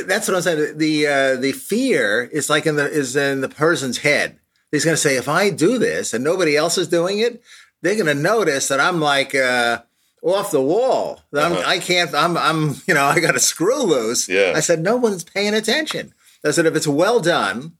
That's 0.06 0.28
what 0.28 0.36
I'm 0.36 0.42
saying. 0.42 0.78
The 0.78 1.06
uh, 1.08 1.36
the 1.36 1.50
fear 1.50 2.22
is 2.22 2.48
like 2.48 2.66
in 2.66 2.76
the 2.76 2.88
is 2.88 3.16
in 3.16 3.40
the 3.40 3.48
person's 3.48 3.98
head. 3.98 4.38
He's 4.74 4.84
going 4.84 4.94
to 4.96 5.00
say, 5.00 5.16
if 5.16 5.28
I 5.28 5.50
do 5.50 5.78
this 5.78 6.12
and 6.14 6.22
nobody 6.24 6.56
else 6.56 6.76
is 6.78 6.88
doing 6.88 7.18
it, 7.20 7.42
they're 7.82 7.94
going 7.94 8.06
to 8.06 8.14
notice 8.14 8.68
that 8.68 8.80
I'm 8.80 9.00
like 9.00 9.34
uh, 9.34 9.82
off 10.22 10.50
the 10.50 10.60
wall. 10.62 11.20
That 11.32 11.52
Uh-huh. 11.52 11.62
I 11.66 11.78
can't. 11.78 12.14
I'm 12.14 12.36
I'm 12.36 12.74
you 12.86 12.94
know 12.94 13.04
I 13.04 13.20
got 13.20 13.36
a 13.36 13.40
screw 13.40 13.82
loose. 13.82 14.28
Yeah. 14.28 14.52
I 14.56 14.60
said 14.60 14.80
no 14.80 14.96
one's 14.96 15.24
paying 15.24 15.54
attention. 15.54 16.12
I 16.44 16.50
said 16.50 16.66
if 16.66 16.74
it's 16.76 16.86
well 16.88 17.20
done, 17.20 17.72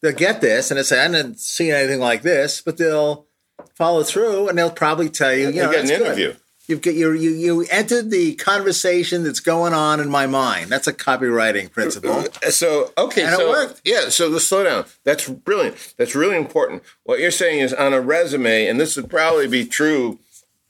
they'll 0.00 0.12
get 0.12 0.40
this, 0.40 0.70
and 0.70 0.78
I 0.80 0.82
said 0.82 1.10
I 1.10 1.14
didn't 1.16 1.38
see 1.38 1.70
anything 1.70 2.00
like 2.00 2.22
this, 2.22 2.60
but 2.60 2.76
they'll 2.78 3.26
follow 3.74 4.02
through, 4.02 4.48
and 4.48 4.56
they'll 4.58 4.70
probably 4.70 5.08
tell 5.08 5.32
you. 5.34 5.50
You 5.50 5.62
know, 5.62 5.70
get 5.72 5.84
an 5.84 5.90
interview. 5.90 6.28
good. 6.32 6.40
You've 6.68 6.82
got 6.82 6.94
you 6.94 7.12
you 7.12 7.30
you 7.30 7.66
entered 7.70 8.10
the 8.10 8.34
conversation 8.34 9.24
that's 9.24 9.40
going 9.40 9.72
on 9.72 10.00
in 10.00 10.10
my 10.10 10.26
mind. 10.26 10.68
That's 10.68 10.86
a 10.86 10.92
copywriting 10.92 11.72
principle. 11.72 12.10
Uh, 12.12 12.50
so 12.50 12.92
okay, 12.98 13.24
And 13.24 13.40
it 13.40 13.48
worked. 13.48 13.80
yeah, 13.84 14.10
so 14.10 14.28
let's 14.28 14.44
slow 14.46 14.64
down. 14.64 14.84
That's 15.02 15.26
brilliant. 15.28 15.94
That's 15.96 16.14
really 16.14 16.36
important. 16.36 16.82
What 17.04 17.20
you're 17.20 17.30
saying 17.30 17.60
is 17.60 17.72
on 17.72 17.94
a 17.94 18.00
resume, 18.02 18.66
and 18.66 18.78
this 18.78 18.96
would 18.96 19.08
probably 19.08 19.48
be 19.48 19.64
true 19.64 20.18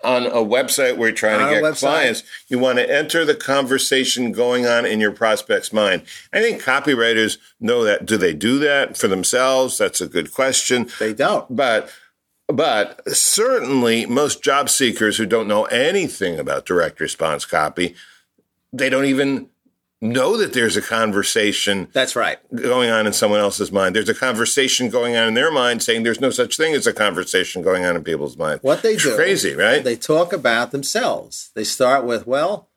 on 0.05 0.27
a 0.27 0.35
website 0.35 0.97
where 0.97 1.09
you're 1.09 1.17
trying 1.17 1.41
On 1.41 1.53
to 1.53 1.61
get 1.61 1.75
clients. 1.75 2.23
You 2.47 2.61
want 2.61 2.79
to 2.79 2.89
enter 2.89 3.25
the 3.25 3.35
conversation 3.35 4.31
going 4.31 4.67
on 4.67 4.87
in 4.87 5.01
your 5.01 5.11
prospect's 5.11 5.73
mind. 5.73 6.03
I 6.33 6.41
think 6.41 6.63
copywriters 6.63 7.39
know 7.59 7.83
that. 7.83 8.07
Do 8.07 8.17
they 8.17 8.35
do 8.35 8.61
that 8.61 8.97
for 8.97 9.09
themselves? 9.09 9.79
That's 9.79 10.01
a 10.01 10.07
good 10.07 10.33
question. 10.33 10.89
They 11.01 11.13
don't. 11.13 11.55
But 11.55 11.91
but 12.49 13.01
certainly 13.15 14.07
most 14.07 14.43
job 14.43 14.69
seekers 14.69 15.17
who 15.17 15.27
don't 15.27 15.49
know 15.49 15.65
anything 15.67 16.39
about 16.39 16.67
direct 16.67 16.99
response 17.01 17.45
copy, 17.45 17.95
they 18.73 18.89
don't 18.89 19.05
even 19.05 19.49
know 20.01 20.37
that 20.37 20.53
there's 20.53 20.77
a 20.77 20.83
conversation 20.83 21.89
That's 21.93 22.15
right. 22.15 22.39
going 22.55 22.89
on 22.91 23.07
in 23.07 23.13
someone 23.13 23.41
else's 23.41 23.73
mind. 23.73 23.97
There's 23.97 24.09
a 24.09 24.15
conversation 24.15 24.91
going 24.91 25.17
on 25.17 25.27
in 25.29 25.35
their 25.35 25.51
mind 25.51 25.83
saying 25.83 26.05
there's 26.05 26.21
no 26.21 26.31
such 26.31 26.57
thing 26.57 26.75
as 26.75 26.87
a 26.87 26.93
conversation 26.93 27.63
going 27.63 27.85
on 27.85 27.97
in 27.97 28.05
people's 28.05 28.37
mind. 28.37 28.61
What 28.63 28.83
they 28.83 28.95
It's 28.95 29.03
do, 29.03 29.17
crazy, 29.17 29.55
right? 29.55 29.83
They 29.83 29.97
talk 29.97 30.33
about 30.33 30.71
themselves. 30.71 31.51
They 31.55 31.65
start 31.65 32.05
with, 32.05 32.27
"Well, 32.29 32.69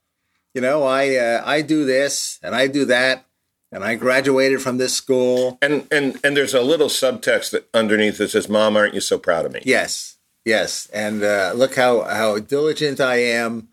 you 0.55 0.61
know, 0.61 0.83
I 0.83 1.15
uh, 1.15 1.43
I 1.45 1.61
do 1.61 1.85
this 1.85 2.39
and 2.41 2.55
I 2.55 2.65
do 2.67 2.85
that, 2.85 3.25
and 3.71 3.83
I 3.83 3.95
graduated 3.95 4.61
from 4.61 4.77
this 4.77 4.93
school." 4.93 5.57
and 5.61 5.87
and 5.91 6.19
and 6.23 6.35
there's 6.35 6.53
a 6.53 6.61
little 6.61 6.87
subtext 6.87 7.51
that 7.51 7.69
underneath 7.73 8.17
that 8.17 8.29
says, 8.29 8.49
"Mom, 8.49 8.75
aren't 8.75 8.93
you 8.93 9.01
so 9.01 9.17
proud 9.17 9.45
of 9.45 9.53
me?" 9.53 9.61
Yes, 9.63 10.17
yes, 10.45 10.87
and 10.93 11.23
uh, 11.23 11.53
look 11.55 11.75
how 11.75 12.01
how 12.03 12.39
diligent 12.39 12.99
I 12.99 13.17
am, 13.17 13.69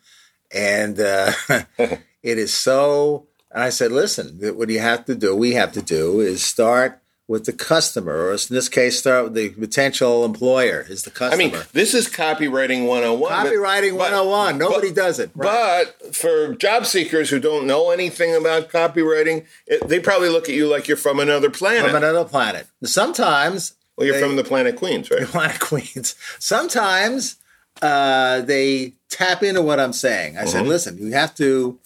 and 0.53 0.99
uh, 1.01 1.33
it 1.79 2.39
is 2.39 2.55
so. 2.55 3.27
And 3.51 3.63
I 3.63 3.71
said, 3.71 3.93
"Listen, 3.93 4.39
what 4.57 4.69
you 4.69 4.81
have 4.81 5.05
to 5.07 5.15
do, 5.15 5.35
we 5.35 5.55
have 5.55 5.73
to 5.73 5.83
do, 5.83 6.21
is 6.21 6.43
start." 6.43 7.03
With 7.29 7.45
the 7.45 7.53
customer, 7.53 8.25
or 8.29 8.33
in 8.33 8.39
this 8.49 8.71
case, 8.71 8.99
start 9.01 9.25
with 9.25 9.35
the 9.35 9.51
potential 9.51 10.25
employer, 10.25 10.87
is 10.89 11.03
the 11.03 11.11
customer. 11.11 11.43
I 11.43 11.51
mean, 11.51 11.55
this 11.75 11.93
is 11.93 12.09
copywriting 12.09 12.87
101. 12.87 13.31
Copywriting 13.31 13.91
but- 13.99 14.13
101. 14.13 14.57
Nobody 14.57 14.89
but- 14.89 14.97
does 14.97 15.19
it. 15.19 15.31
But 15.37 16.17
for 16.17 16.55
job 16.55 16.87
seekers 16.87 17.29
who 17.29 17.39
don't 17.39 17.67
know 17.67 17.91
anything 17.91 18.35
about 18.35 18.71
copywriting, 18.71 19.45
it, 19.67 19.87
they 19.87 20.01
probably 20.01 20.31
look 20.31 20.49
at 20.49 20.55
you 20.55 20.69
like 20.69 20.89
you're 20.89 20.97
from 20.97 21.21
another 21.21 21.51
planet. 21.51 21.85
from 21.91 21.97
another 22.03 22.25
planet. 22.25 22.67
Sometimes 22.85 23.75
well, 23.99 24.07
you're 24.07 24.17
they- 24.17 24.23
from 24.23 24.37
the 24.37 24.45
planet 24.45 24.77
Queens, 24.77 25.11
right? 25.11 25.21
The 25.21 25.27
planet 25.37 25.61
Queens. 25.61 26.15
Sometimes 26.39 27.37
uh, 27.83 28.41
they 28.41 28.95
tap 29.11 29.43
into 29.43 29.61
what 29.61 29.79
I'm 29.79 29.93
saying. 29.93 30.39
I 30.39 30.47
said, 30.47 30.61
Mm-hmm. 30.63 30.69
listen, 30.71 30.97
you 30.97 31.13
have 31.13 31.35
to 31.35 31.79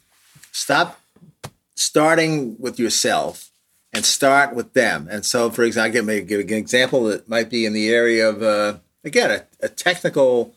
stop 0.52 1.00
starting 1.74 2.54
with 2.60 2.78
yourself 2.78 3.48
and 3.92 4.04
start 4.04 4.54
with 4.54 4.72
them. 4.72 5.08
And 5.10 5.24
so, 5.24 5.50
for 5.50 5.64
example, 5.64 5.88
I 5.90 5.92
give, 5.92 6.04
may 6.04 6.20
give 6.22 6.40
an 6.40 6.52
example 6.54 7.04
that 7.04 7.28
might 7.28 7.50
be 7.50 7.66
in 7.66 7.72
the 7.72 7.90
area 7.90 8.28
of 8.28 8.42
uh, 8.42 8.78
again 9.04 9.30
a, 9.30 9.66
a 9.66 9.68
technical 9.68 10.54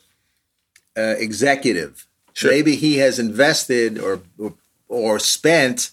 uh, 0.97 1.15
executive. 1.17 2.07
Sure. 2.33 2.51
Maybe 2.51 2.75
he 2.75 2.97
has 2.97 3.19
invested 3.19 3.99
or 3.99 4.21
or 4.87 5.19
spent 5.19 5.91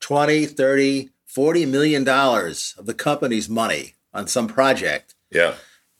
20, 0.00 0.46
30, 0.46 1.10
40 1.26 1.66
million 1.66 2.04
dollars 2.04 2.74
of 2.78 2.86
the 2.86 2.94
company's 2.94 3.48
money 3.48 3.94
on 4.12 4.26
some 4.28 4.46
project 4.46 5.14
Yeah. 5.30 5.54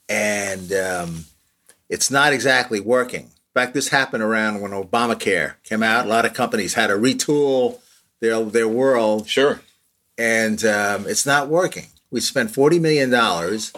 and 0.08 0.72
um, 0.72 1.24
it's 1.88 2.10
not 2.10 2.32
exactly 2.32 2.80
working. 2.80 3.24
In 3.24 3.60
fact, 3.60 3.74
this 3.74 3.88
happened 3.88 4.22
around 4.22 4.60
when 4.60 4.70
Obamacare 4.72 5.54
came 5.64 5.82
out. 5.82 6.06
A 6.06 6.08
lot 6.08 6.24
of 6.24 6.34
companies 6.34 6.74
had 6.74 6.88
to 6.88 6.94
retool 6.94 7.80
their 8.20 8.42
their 8.44 8.68
world, 8.68 9.28
Sure. 9.28 9.60
And 10.18 10.64
um, 10.64 11.06
it's 11.06 11.26
not 11.26 11.48
working. 11.48 11.86
We 12.10 12.20
spent 12.20 12.50
forty 12.50 12.78
million 12.78 13.10
dollars. 13.10 13.72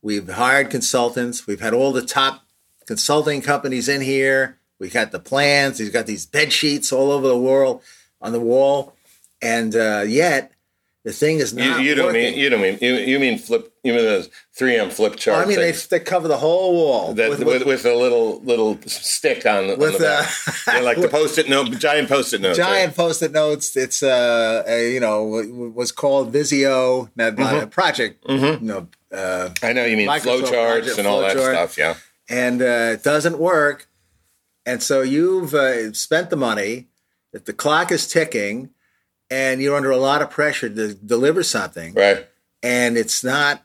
We've 0.00 0.28
hired 0.28 0.70
consultants. 0.70 1.46
We've 1.46 1.60
had 1.60 1.74
all 1.74 1.92
the 1.92 2.04
top 2.04 2.44
consulting 2.86 3.42
companies 3.42 3.88
in 3.88 4.00
here. 4.00 4.58
We've 4.78 4.92
got 4.92 5.12
the 5.12 5.20
plans. 5.20 5.78
We've 5.78 5.92
got 5.92 6.06
these 6.06 6.26
bed 6.26 6.52
sheets 6.52 6.92
all 6.92 7.10
over 7.12 7.28
the 7.28 7.38
world 7.38 7.82
on 8.20 8.32
the 8.32 8.40
wall, 8.40 8.94
and 9.40 9.76
uh, 9.76 10.04
yet 10.06 10.52
the 11.04 11.12
thing 11.12 11.38
is 11.38 11.52
You, 11.52 11.58
not 11.70 11.82
you 11.82 11.94
don't 11.96 12.06
working. 12.06 12.22
mean 12.22 12.38
you 12.38 12.48
don't 12.48 12.60
mean 12.60 12.78
you, 12.80 12.94
you 12.94 13.18
mean 13.18 13.36
flip 13.38 13.72
you 13.82 13.92
mean 13.92 14.04
those 14.04 14.30
3M 14.56 14.92
flip 14.92 15.16
chart 15.16 15.44
I 15.44 15.48
mean, 15.48 15.56
they, 15.58 15.72
things 15.72 15.88
they 15.88 15.98
cover 15.98 16.28
the 16.28 16.36
whole 16.36 16.74
wall 16.74 17.14
that, 17.14 17.28
with- 17.30 17.42
with, 17.42 17.66
with- 17.66 17.84
a 17.86 17.94
little 17.94 18.40
little 18.42 18.78
stick 18.86 19.44
on, 19.46 19.66
the- 19.66 19.72
on 19.74 19.78
With, 19.80 19.98
the 19.98 20.04
back. 20.68 20.76
uh, 20.76 20.84
like 20.84 21.00
the 21.00 21.08
post-it 21.18 21.48
note, 21.48 21.70
giant 21.78 22.08
post-it 22.08 22.40
notes. 22.40 22.56
giant 22.56 22.94
post-it 22.94 23.32
notes. 23.32 23.76
It's 23.76 24.02
uh, 24.02 24.62
uh 24.68 24.72
you 24.76 25.00
know 25.00 25.24
was 25.74 25.90
called 25.92 26.32
Visio, 26.32 27.10
not, 27.16 27.36
not 27.36 27.54
Mm-hmm. 27.54 27.64
a 27.64 27.66
project. 27.66 28.24
You 28.28 28.58
know, 28.60 28.88
uh. 29.12 29.50
I 29.62 29.72
know 29.72 29.84
you 29.84 29.96
mean 29.96 30.08
Microsoft 30.08 30.22
flow 30.22 30.40
charts 30.42 30.52
project, 30.86 30.98
and 30.98 31.06
all 31.08 31.20
that 31.22 31.34
chart. 31.36 31.54
stuff. 31.54 31.78
Yeah. 31.78 31.94
and 32.28 32.62
uh, 32.62 32.94
it 32.94 33.02
doesn't 33.02 33.38
work. 33.38 33.88
And 34.64 34.80
so 34.80 35.00
you've 35.02 35.54
uh, 35.54 35.92
spent 35.92 36.30
the 36.30 36.36
money. 36.36 36.86
That 37.32 37.46
the 37.46 37.54
clock 37.54 37.90
is 37.90 38.06
ticking, 38.06 38.68
and 39.32 39.62
you're 39.62 39.76
under 39.76 39.90
a 39.90 39.96
lot 39.96 40.20
of 40.22 40.28
pressure 40.30 40.68
to 40.68 40.94
deliver 40.94 41.42
something, 41.42 41.94
Right. 41.94 42.26
and 42.62 42.96
it's 42.98 43.24
not 43.24 43.64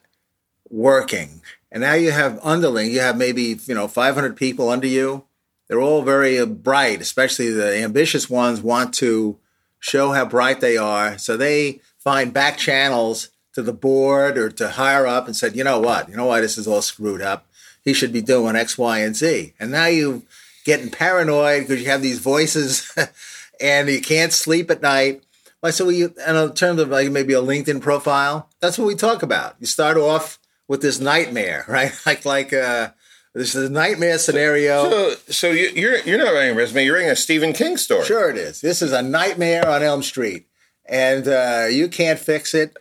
working. 0.70 1.42
And 1.72 1.82
now 1.82 1.94
you 1.94 2.12
have 2.12 2.40
underling. 2.44 2.92
You 2.92 3.02
have 3.02 3.18
maybe 3.18 3.60
you 3.66 3.76
know 3.76 3.88
500 3.88 4.36
people 4.36 4.70
under 4.70 4.88
you. 4.88 5.26
They're 5.68 5.82
all 5.82 6.02
very 6.02 6.40
uh, 6.40 6.46
bright, 6.46 7.02
especially 7.02 7.50
the 7.52 7.78
ambitious 7.84 8.30
ones 8.30 8.62
want 8.62 8.94
to 8.96 9.38
show 9.80 10.12
how 10.14 10.26
bright 10.26 10.62
they 10.62 10.78
are. 10.78 11.18
So 11.18 11.36
they 11.36 11.82
find 12.00 12.34
back 12.34 12.58
channels 12.58 13.30
to 13.54 13.62
the 13.62 13.74
board 13.74 14.38
or 14.38 14.50
to 14.52 14.70
higher 14.70 15.06
up 15.06 15.26
and 15.28 15.36
said, 15.36 15.56
you 15.58 15.64
know 15.66 15.80
what, 15.80 16.08
you 16.10 16.16
know 16.16 16.26
why 16.28 16.40
this 16.42 16.58
is 16.58 16.68
all 16.68 16.82
screwed 16.82 17.22
up. 17.22 17.46
He 17.84 17.94
should 17.94 18.14
be 18.14 18.22
doing 18.22 18.56
X, 18.56 18.78
Y, 18.78 19.00
and 19.00 19.16
Z. 19.16 19.54
And 19.60 19.72
now 19.72 19.88
you're 19.88 20.22
getting 20.64 20.90
paranoid 20.90 21.64
because 21.64 21.82
you 21.84 21.90
have 21.90 22.02
these 22.02 22.20
voices 22.20 22.92
and 23.62 23.90
you 23.90 24.00
can't 24.02 24.32
sleep 24.34 24.72
at 24.72 24.82
night. 24.82 25.24
Like 25.64 25.74
so, 25.74 25.86
we 25.86 26.04
and 26.04 26.38
in 26.38 26.54
terms 26.54 26.80
of 26.80 26.90
like 26.90 27.12
maybe 27.12 27.34
a 27.34 27.42
LinkedIn 27.42 27.82
profile, 27.82 28.50
that's 28.62 28.78
what 28.78 28.88
we 28.88 28.96
talk 28.96 29.24
about. 29.24 29.56
You 29.60 29.66
start 29.66 29.98
off 29.98 30.40
with 30.68 30.82
this 30.82 31.00
nightmare, 31.00 31.66
right? 31.70 31.92
Like 32.06 32.26
like 32.26 32.54
uh, 32.54 32.92
this 33.34 33.56
is 33.56 33.70
a 33.70 33.74
nightmare 33.74 34.18
scenario. 34.18 34.90
So, 34.90 35.16
so 35.30 35.52
you, 35.52 35.70
you're 35.76 35.98
you're 36.00 36.18
not 36.18 36.34
writing 36.34 36.52
a 36.52 36.58
resume. 36.58 36.86
You're 36.86 36.96
writing 36.96 37.10
a 37.10 37.16
Stephen 37.16 37.54
King 37.54 37.78
story. 37.78 38.06
Sure, 38.06 38.30
it 38.30 38.38
is. 38.38 38.62
This 38.62 38.82
is 38.82 38.92
a 38.92 39.02
nightmare 39.02 39.68
on 39.68 39.82
Elm 39.82 40.04
Street, 40.04 40.48
and 40.86 41.28
uh, 41.28 41.68
you 41.70 41.88
can't 41.88 42.20
fix 42.20 42.54
it. 42.54 42.78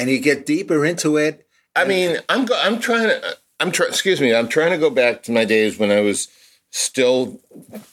And 0.00 0.08
you 0.08 0.20
get 0.20 0.46
deeper 0.46 0.86
into 0.86 1.16
it. 1.16 1.48
I 1.74 1.84
mean, 1.84 2.18
I'm 2.28 2.44
go- 2.44 2.60
I'm 2.62 2.78
trying 2.78 3.08
to 3.08 3.36
I'm 3.58 3.72
trying. 3.72 3.90
Excuse 3.90 4.20
me. 4.20 4.34
I'm 4.34 4.48
trying 4.48 4.70
to 4.70 4.78
go 4.78 4.90
back 4.90 5.24
to 5.24 5.32
my 5.32 5.44
days 5.44 5.78
when 5.78 5.90
I 5.90 6.00
was 6.00 6.28
still 6.70 7.40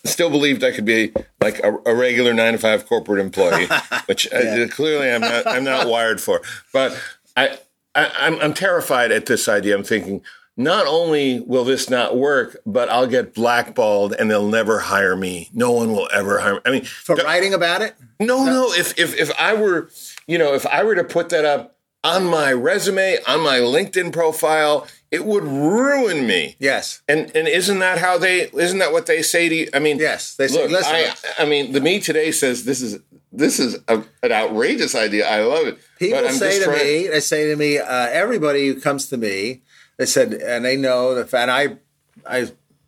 still 0.03 0.29
believed 0.29 0.63
I 0.63 0.71
could 0.71 0.85
be 0.85 1.13
like 1.41 1.59
a, 1.59 1.77
a 1.85 1.95
regular 1.95 2.33
nine 2.33 2.53
to 2.53 2.59
five 2.59 2.85
corporate 2.88 3.19
employee, 3.19 3.67
which 4.05 4.31
uh, 4.33 4.67
clearly 4.69 5.11
I'm 5.11 5.21
not 5.21 5.47
I'm 5.47 5.63
not 5.63 5.88
wired 5.88 6.21
for. 6.21 6.41
But 6.73 6.99
I, 7.35 7.57
I 7.93 8.11
I'm 8.19 8.39
I'm 8.39 8.53
terrified 8.53 9.11
at 9.11 9.25
this 9.25 9.47
idea. 9.47 9.75
I'm 9.75 9.83
thinking. 9.83 10.21
Not 10.57 10.88
only 10.88 11.41
will 11.41 11.65
this 11.65 11.89
not 11.89 12.15
work, 12.15 12.55
but 12.65 12.88
I'll 12.88 13.07
get 13.07 13.33
blackballed 13.33 14.13
and 14.13 14.31
they'll 14.31 14.47
never 14.47 14.79
hire 14.79 15.17
me. 15.17 15.49
No 15.53 15.73
one 15.73 15.91
will 15.91 16.07
ever 16.13 16.39
hire 16.39 16.53
me. 16.53 16.59
I 16.65 16.71
mean, 16.71 16.85
For 16.85 17.13
writing 17.17 17.53
about 17.53 17.81
it, 17.81 17.93
no, 18.21 18.45
no. 18.45 18.71
If 18.71 18.97
if 18.97 19.13
if 19.19 19.38
I 19.38 19.53
were, 19.53 19.89
you 20.27 20.38
know, 20.38 20.53
if 20.53 20.65
I 20.65 20.85
were 20.85 20.95
to 20.95 21.03
put 21.03 21.27
that 21.29 21.43
up 21.43 21.74
on 22.13 22.26
my 22.26 22.52
resume, 22.54 23.18
on 23.28 23.39
my 23.41 23.58
LinkedIn 23.60 24.13
profile, 24.13 24.86
it 25.12 25.26
would 25.26 25.44
ruin 25.44 26.28
me. 26.28 26.56
yes, 26.60 27.02
And 27.08 27.22
and 27.36 27.48
isn't 27.48 27.80
that 27.80 27.98
how 27.98 28.18
they? 28.18 28.36
Isn't 28.65 28.80
that 28.80 28.91
what 28.91 29.06
they 29.08 29.22
say 29.22 29.50
to 29.50 29.56
you? 29.56 29.70
I 29.74 29.80
mean, 29.80 29.98
Yes, 30.00 30.36
they 30.36 30.48
say, 30.48 30.68
Look. 30.68 30.84
I, 30.86 31.13
I 31.39 31.46
mean, 31.46 31.72
the 31.72 31.82
me 31.82 32.00
today 32.00 32.32
says 32.32 32.65
this 32.65 32.82
is 32.82 33.00
this 33.32 33.60
is 33.60 33.72
a, 33.88 33.96
an 34.24 34.32
outrageous 34.32 34.94
idea. 34.96 35.28
I 35.28 35.41
love 35.44 35.68
it. 35.68 35.78
people 36.00 36.20
But 36.22 36.28
I'm 36.30 36.36
say 36.36 36.60
to 36.60 36.65
trying- 36.65 36.80
me, 37.04 37.08
they 37.08 37.20
say 37.20 37.41
to 37.50 37.56
me, 37.56 37.78
uh, 37.80 38.08
everybody 38.24 38.68
who 38.68 38.80
comes 38.80 39.08
to 39.10 39.18
me, 39.18 39.62
they 39.98 40.06
said, 40.06 40.34
and 40.34 40.63
they 40.63 40.78
know 40.78 41.15
the 41.15 41.26
fact. 41.26 41.50
I, 41.50 41.78
I, 42.26 42.39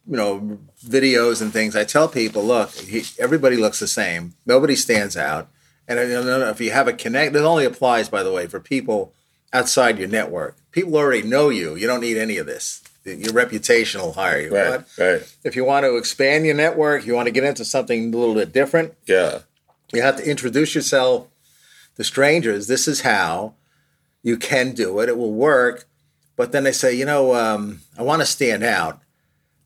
you 0.10 0.16
know, 0.22 0.58
videos 0.86 1.42
and 1.42 1.52
things. 1.52 1.76
I 1.76 1.84
tell 1.84 2.08
people, 2.08 2.44
look, 2.44 2.72
he, 2.72 3.04
everybody 3.20 3.58
looks 3.58 3.80
the 3.80 3.88
same. 3.88 4.36
Nobody 4.46 4.76
stands 4.76 5.18
out. 5.18 5.50
And 5.88 6.00
I 6.00 6.08
don't 6.08 6.26
know 6.26 6.50
if 6.50 6.60
you 6.60 6.72
have 6.72 6.88
a 6.88 6.94
connect, 6.94 7.36
it 7.36 7.40
only 7.40 7.66
applies, 7.66 8.10
by 8.10 8.24
the 8.24 8.32
way, 8.32 8.48
for 8.48 8.60
people 8.60 9.14
outside 9.54 9.98
your 9.98 10.10
network. 10.10 10.58
People 10.72 10.96
already 10.98 11.28
know 11.28 11.50
you. 11.50 11.76
You 11.76 11.88
don't 11.88 12.02
need 12.02 12.18
any 12.18 12.38
of 12.38 12.46
this. 12.46 12.84
Your 13.06 13.34
reputation 13.34 14.02
will 14.02 14.14
hire 14.14 14.42
you. 14.42 14.54
Right, 14.54 14.82
But 14.98 15.04
right, 15.04 15.36
if 15.46 15.56
you 15.56 15.64
want 15.64 15.86
to 15.86 15.96
expand 15.96 16.46
your 16.46 16.56
network, 16.56 17.06
you 17.06 17.14
want 17.14 17.28
to 17.28 17.32
get 17.32 17.46
into 17.46 17.64
something 17.64 18.14
a 18.14 18.18
little 18.18 18.36
bit 18.36 18.52
different, 18.52 18.96
yeah, 19.06 19.40
you 19.94 20.02
have 20.02 20.18
to 20.18 20.30
introduce 20.30 20.76
yourself 20.76 21.28
to 21.96 22.04
strangers. 22.04 22.68
This 22.68 22.86
is 22.88 23.02
how 23.02 23.54
you 24.24 24.36
can 24.36 24.74
do 24.74 25.00
it. 25.00 25.08
It 25.08 25.18
will 25.18 25.34
work. 25.34 25.86
But 26.36 26.52
then 26.52 26.66
they 26.66 26.74
say, 26.74 26.94
you 26.94 27.06
know, 27.06 27.34
um, 27.34 27.80
I 27.98 28.04
want 28.04 28.22
to 28.22 28.26
stand 28.26 28.64
out, 28.64 29.00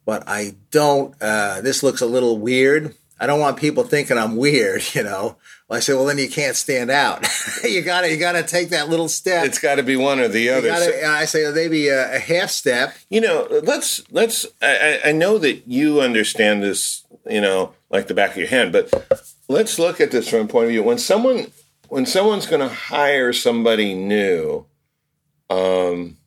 but 0.05 0.23
I 0.27 0.55
don't. 0.69 1.15
Uh, 1.19 1.61
this 1.61 1.81
looks 1.81 2.01
a 2.01 2.05
little 2.05 2.37
weird. 2.37 2.95
I 3.21 3.27
don't 3.27 3.39
want 3.39 3.57
people 3.57 3.83
thinking 3.83 4.17
I'm 4.17 4.35
weird. 4.35 4.81
You 4.93 5.03
know. 5.03 5.37
Well, 5.69 5.77
I 5.77 5.79
say, 5.79 5.93
well, 5.93 6.05
then 6.05 6.17
you 6.17 6.27
can't 6.29 6.55
stand 6.55 6.91
out. 6.91 7.25
you 7.63 7.81
gotta, 7.81 8.11
you 8.11 8.17
gotta 8.17 8.43
take 8.43 8.69
that 8.71 8.89
little 8.89 9.07
step. 9.07 9.45
it's 9.45 9.59
got 9.59 9.75
to 9.75 9.83
be 9.83 9.95
one 9.95 10.19
or 10.19 10.27
the 10.27 10.49
other. 10.49 10.67
Gotta, 10.67 11.07
I 11.07 11.23
say 11.23 11.49
maybe 11.53 11.87
a, 11.87 12.15
a 12.15 12.19
half 12.19 12.49
step. 12.49 12.93
you 13.09 13.21
know 13.21 13.47
let's 13.63 14.01
let's 14.11 14.45
I, 14.61 14.99
I 15.05 15.09
I 15.09 15.11
know 15.13 15.37
that 15.37 15.67
you 15.67 16.01
understand 16.01 16.61
this 16.61 17.05
you 17.29 17.39
know 17.39 17.73
like 17.89 18.07
the 18.07 18.13
back 18.13 18.31
of 18.31 18.37
your 18.37 18.47
hand 18.47 18.73
but 18.73 18.91
let's 19.47 19.79
look 19.79 20.01
at 20.01 20.11
this 20.11 20.27
from 20.27 20.41
a 20.41 20.47
point 20.47 20.65
of 20.65 20.71
view 20.71 20.83
when 20.83 20.97
someone 20.97 21.47
when 21.87 22.05
someone's 22.05 22.47
going 22.47 22.67
to 22.67 22.73
hire 22.73 23.31
somebody 23.31 23.93
new 23.93 24.65
um 25.49 26.17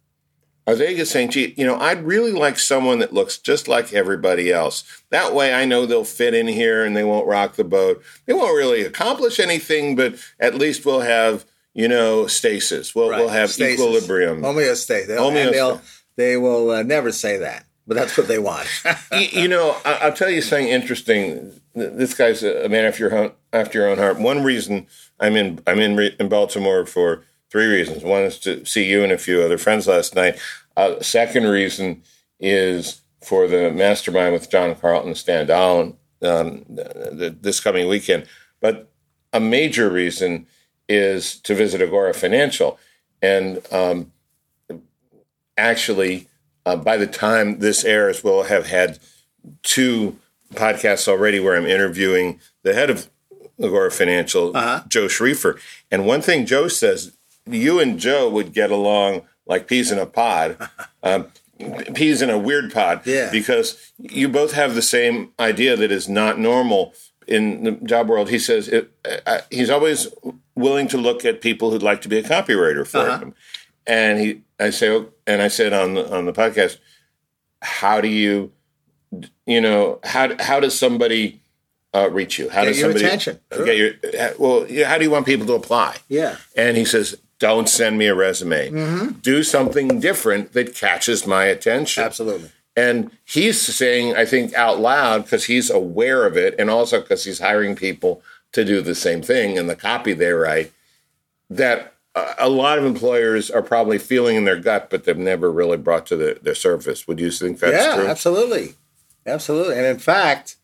Are 0.67 0.75
they 0.75 1.05
saying, 1.05 1.31
gee, 1.31 1.53
you 1.59 1.67
know, 1.67 1.77
I'd 1.79 2.05
really 2.05 2.33
like 2.33 2.59
someone 2.59 2.99
that 3.01 3.13
looks 3.13 3.37
just 3.37 3.69
like 3.69 3.93
everybody 3.93 4.51
else. 4.51 4.83
That 5.11 5.35
way 5.35 5.53
I 5.53 5.67
know 5.67 5.85
they'll 5.85 6.05
fit 6.05 6.33
in 6.33 6.47
here 6.47 6.85
and 6.85 6.97
they 6.97 7.05
won't 7.05 7.27
rock 7.27 7.57
the 7.57 7.65
boat. 7.65 8.03
They 8.27 8.33
won't 8.33 8.57
really 8.57 8.83
accomplish 8.83 9.39
anything, 9.39 9.95
but 9.95 10.15
at 10.41 10.55
least 10.55 10.87
we'll 10.87 11.01
have, 11.01 11.45
you 11.75 11.87
know, 11.87 12.27
stasis. 12.27 12.95
We'll, 12.95 13.11
Right. 13.11 13.21
we'll 13.21 13.29
have 13.29 13.51
Stasis. 13.51 13.75
equilibrium. 13.79 14.41
Homeostasis. 14.41 15.09
Homeostasis. 15.09 15.51
They'll, 15.53 15.81
they 16.17 16.37
will 16.39 16.71
uh, 16.71 16.83
never 16.83 17.13
say 17.13 17.37
that, 17.39 17.67
but 17.87 17.95
that's 17.97 18.17
what 18.17 18.29
they 18.29 18.39
want. 18.39 18.67
you, 19.13 19.43
you 19.43 19.49
know, 19.49 19.77
I, 19.85 19.95
I'll 20.03 20.13
tell 20.15 20.31
you 20.31 20.41
something 20.41 20.69
interesting. 20.69 21.53
This 21.75 22.15
guy's 22.15 22.43
a 22.43 22.69
man 22.71 22.87
after 22.87 23.05
your, 23.09 23.15
own- 23.19 23.33
after 23.53 23.81
your 23.81 23.89
own 23.89 23.99
heart. 23.99 24.19
One 24.19 24.43
reason 24.43 24.87
I'm 25.21 25.37
in 25.37 25.61
I'm 25.67 25.79
in, 25.81 25.99
in 25.99 26.29
Baltimore 26.29 26.87
for 26.87 27.23
three 27.55 27.69
reasons. 27.69 28.03
One 28.03 28.25
is 28.25 28.41
to 28.41 28.65
see 28.65 28.85
you 28.85 29.05
and 29.05 29.13
a 29.13 29.17
few 29.17 29.41
other 29.41 29.59
friends 29.59 29.87
last 29.87 30.17
night. 30.17 30.41
Uh, 30.77 31.01
second 31.01 31.45
reason 31.45 32.03
is 32.41 33.03
for 33.23 33.47
the 33.47 33.71
mastermind 33.71 34.33
with 34.33 34.51
John 34.51 34.75
Carlton 34.75 35.11
and 35.11 35.17
Stan 35.17 35.47
Dolan 35.47 35.97
um, 36.23 36.65
th- 36.65 37.17
th- 37.17 37.35
this 37.43 37.61
coming 37.61 37.87
weekend. 37.87 38.27
But 38.61 38.91
a 39.33 39.39
major 39.39 39.89
reason 39.89 40.49
is 40.89 41.37
to 41.43 41.55
visit 41.55 41.81
Agora 41.81 42.13
Financial. 42.13 42.77
And 43.23 43.63
um, 43.71 44.11
actually, 45.57 46.27
uh, 46.67 46.75
by 46.75 46.97
the 46.97 47.07
time 47.07 47.61
this 47.61 47.85
airs, 47.85 48.25
we'll 48.25 48.43
have 48.43 48.67
had 48.67 48.99
two 49.63 50.19
podcasts 50.55 51.07
already 51.07 51.39
where 51.39 51.57
I'm 51.57 51.67
interviewing 51.67 52.41
the 52.65 52.75
head 52.75 52.91
of 52.91 53.09
Agora 53.63 53.93
Financial, 53.93 54.51
Joe 54.89 55.07
Schriefer. 55.07 55.61
And 55.89 56.05
one 56.05 56.21
thing 56.21 56.47
Joe 56.47 56.67
says, 56.67 57.17
you 57.47 57.81
and 57.81 57.99
Joe 57.99 58.29
would 58.31 58.53
get 58.53 58.71
along 58.71 59.23
like 59.47 59.67
peas 59.67 59.91
in 59.93 59.99
a 59.99 60.07
pod. 60.07 60.57
Um, 61.03 61.27
peas 61.95 62.23
in 62.23 62.31
a 62.31 62.39
weird 62.39 62.73
pod 62.73 63.03
Yeah. 63.07 63.29
because 63.31 63.93
you 63.99 64.27
both 64.27 64.55
have 64.55 64.75
the 64.75 64.81
same 64.81 65.33
idea 65.39 65.77
that 65.77 65.93
is 65.93 66.09
not 66.09 66.39
normal 66.39 66.95
in 67.27 67.63
the 67.65 67.73
job 67.73 68.09
world. 68.09 68.31
He 68.31 68.39
says 68.39 68.69
it, 68.69 68.91
uh, 69.27 69.41
he's 69.51 69.69
always 69.69 70.09
willing 70.55 70.89
to 70.89 70.97
look 70.97 71.27
at 71.27 71.43
people 71.43 71.71
who'd 71.71 71.83
like 71.83 72.01
to 72.03 72.09
be 72.09 72.17
a 72.19 72.23
copywriter 72.23 72.87
for 72.87 73.07
him. 73.19 73.35
And 73.87 74.19
he, 74.19 74.41
I 74.59 74.71
say, 74.71 74.89
oh, 74.91 75.13
and 75.27 75.43
I 75.43 75.49
said 75.49 75.75
on 75.75 75.93
the 75.93 76.11
on 76.11 76.25
the 76.25 76.33
podcast, 76.33 76.79
how 77.61 78.01
do 78.01 78.09
you, 78.09 78.51
you 79.47 79.61
know, 79.61 80.01
how 80.05 80.35
how 80.43 80.61
does 80.61 80.77
somebody 80.79 81.43
uh, 81.95 82.09
reach 82.11 82.39
you? 82.39 82.49
How 82.49 82.63
Get 82.63 82.69
does 82.69 82.79
your 82.79 82.87
somebody 82.93 83.05
attention. 83.05 83.41
Sure. 83.53 83.65
Get 83.67 83.77
your 83.77 83.93
well? 84.39 84.67
How 84.87 84.97
do 84.97 85.05
you 85.05 85.11
want 85.11 85.27
people 85.27 85.47
to 85.49 85.55
apply? 85.55 85.99
Yeah. 86.09 86.39
And 86.57 86.77
he 86.79 86.85
says, 86.87 87.15
don't 87.45 87.69
send 87.69 87.99
me 87.99 88.07
a 88.07 88.15
resume. 88.15 88.71
Mm-hmm. 88.71 89.09
Do 89.19 89.43
something 89.43 90.01
different 90.01 90.55
that 90.55 90.75
catches 90.75 91.27
my 91.27 91.45
attention. 91.45 92.03
Absolutely. 92.03 92.51
And 92.75 93.11
he's 93.23 93.61
saying, 93.61 94.17
I 94.17 94.25
think, 94.25 94.55
out 94.55 94.81
loud 94.81 95.25
because 95.25 95.45
he's 95.45 95.69
aware 95.69 96.25
of 96.27 96.39
it, 96.39 96.55
and 96.59 96.71
also 96.71 97.03
because 97.03 97.23
he's 97.25 97.41
hiring 97.41 97.77
people 97.77 98.23
to 98.53 98.65
do 98.65 98.81
the 98.81 98.95
same 98.95 99.21
thing 99.21 99.57
in 99.57 99.67
the 99.67 99.77
copy 99.77 100.15
they 100.15 100.33
write. 100.33 100.73
That 101.51 101.93
a 102.39 102.49
lot 102.49 102.79
of 102.79 102.87
employers 102.87 103.51
are 103.51 103.61
probably 103.61 103.99
feeling 103.99 104.37
in 104.37 104.47
their 104.47 104.59
gut, 104.59 104.89
but 104.89 105.05
they've 105.05 105.15
never 105.15 105.53
really 105.53 105.77
brought 105.77 106.07
to 106.07 106.17
the, 106.17 106.39
their 106.41 106.55
surface. 106.55 107.07
Would 107.07 107.21
you 107.21 107.31
think 107.31 107.59
that's 107.59 107.85
yeah, 107.85 107.97
true? 107.97 108.07
absolutely, 108.07 108.73
absolutely. 109.27 109.77
And 109.77 109.85
in 109.85 109.99
fact, 109.99 110.57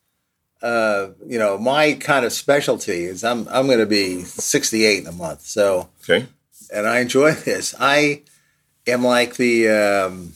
uh, 0.62 1.08
you 1.26 1.38
know, 1.38 1.58
my 1.58 1.92
kind 1.92 2.24
of 2.24 2.32
specialty 2.32 3.04
is 3.04 3.22
I'm 3.22 3.46
I'm 3.48 3.66
going 3.66 3.80
to 3.80 3.86
be 3.86 4.22
68 4.22 5.02
in 5.02 5.06
a 5.06 5.12
month. 5.12 5.42
So, 5.42 5.90
Okay. 6.04 6.26
And 6.72 6.87
I 6.87 7.00
enjoy 7.00 7.33
this. 7.44 7.74
I 7.78 8.22
am 8.87 9.02
like 9.04 9.37
the 9.37 9.68
um, 9.68 10.33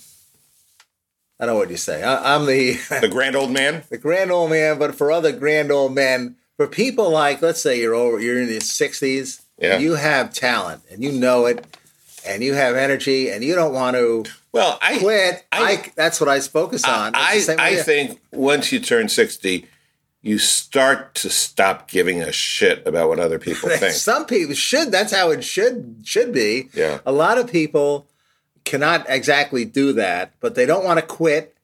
I 1.41 1.47
don't 1.47 1.55
know 1.55 1.59
what 1.59 1.71
you 1.71 1.77
say. 1.77 2.03
I, 2.03 2.35
I'm 2.35 2.47
the 2.47 2.75
The 3.01 3.09
grand 3.09 3.37
old 3.37 3.51
man. 3.51 3.83
the 3.91 3.99
grand 3.99 4.31
old 4.31 4.51
man, 4.51 4.79
but 4.79 4.95
for 4.95 5.11
other 5.11 5.33
grand 5.33 5.71
old 5.73 5.95
men, 5.95 6.37
for 6.57 6.67
people 6.67 7.11
like 7.11 7.43
let's 7.43 7.61
say 7.61 7.81
you're 7.81 7.95
over, 7.95 8.21
you're 8.21 8.41
in 8.41 8.49
your 8.49 8.61
60s, 8.61 9.43
Yeah. 9.59 9.79
you 9.79 9.95
have 9.95 10.33
talent 10.33 10.83
and 10.91 11.03
you 11.03 11.13
know 11.13 11.47
it, 11.47 11.65
and 12.27 12.43
you 12.43 12.55
have 12.55 12.77
energy, 12.77 13.31
and 13.31 13.43
you 13.45 13.55
don't 13.55 13.75
want 13.75 13.97
to 13.97 14.25
Well, 14.53 14.79
I 14.81 14.99
quit. 14.99 15.45
I, 15.53 15.63
I- 15.73 15.93
that's 15.97 16.21
what 16.21 16.29
I 16.29 16.41
focus 16.41 16.85
on. 16.85 17.13
The 17.13 17.19
I, 17.19 17.45
I 17.59 17.77
think 17.77 18.21
once 18.33 18.71
you 18.73 18.79
turn 18.81 19.09
60, 19.09 19.67
you 20.25 20.39
start 20.39 21.15
to 21.15 21.29
stop 21.29 21.87
giving 21.87 22.23
a 22.23 22.33
shit 22.33 22.85
about 22.87 23.11
what 23.11 23.21
other 23.21 23.39
people 23.39 23.69
think. 23.77 23.93
Some 23.93 24.25
people 24.25 24.55
should. 24.55 24.91
That's 24.91 25.13
how 25.13 25.31
it 25.31 25.45
should 25.45 25.99
should 26.03 26.33
be. 26.33 26.71
Yeah. 26.73 27.01
A 27.05 27.13
lot 27.13 27.37
of 27.37 27.53
people 27.53 28.07
cannot 28.65 29.05
exactly 29.07 29.67
do 29.67 29.93
that, 29.93 30.33
but 30.41 30.55
they 30.55 30.65
don't 30.65 30.85
want 30.85 30.99
to 30.99 31.05
quit. 31.05 31.55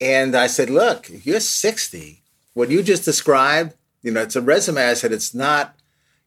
And 0.00 0.34
I 0.34 0.46
said, 0.46 0.70
look, 0.70 1.10
you're 1.24 1.38
60. 1.38 2.22
What 2.54 2.70
you 2.70 2.82
just 2.82 3.04
described, 3.04 3.74
you 4.02 4.10
know, 4.10 4.22
it's 4.22 4.36
a 4.36 4.40
resume. 4.40 4.82
I 4.82 4.94
said 4.94 5.12
it's 5.12 5.34
not. 5.34 5.74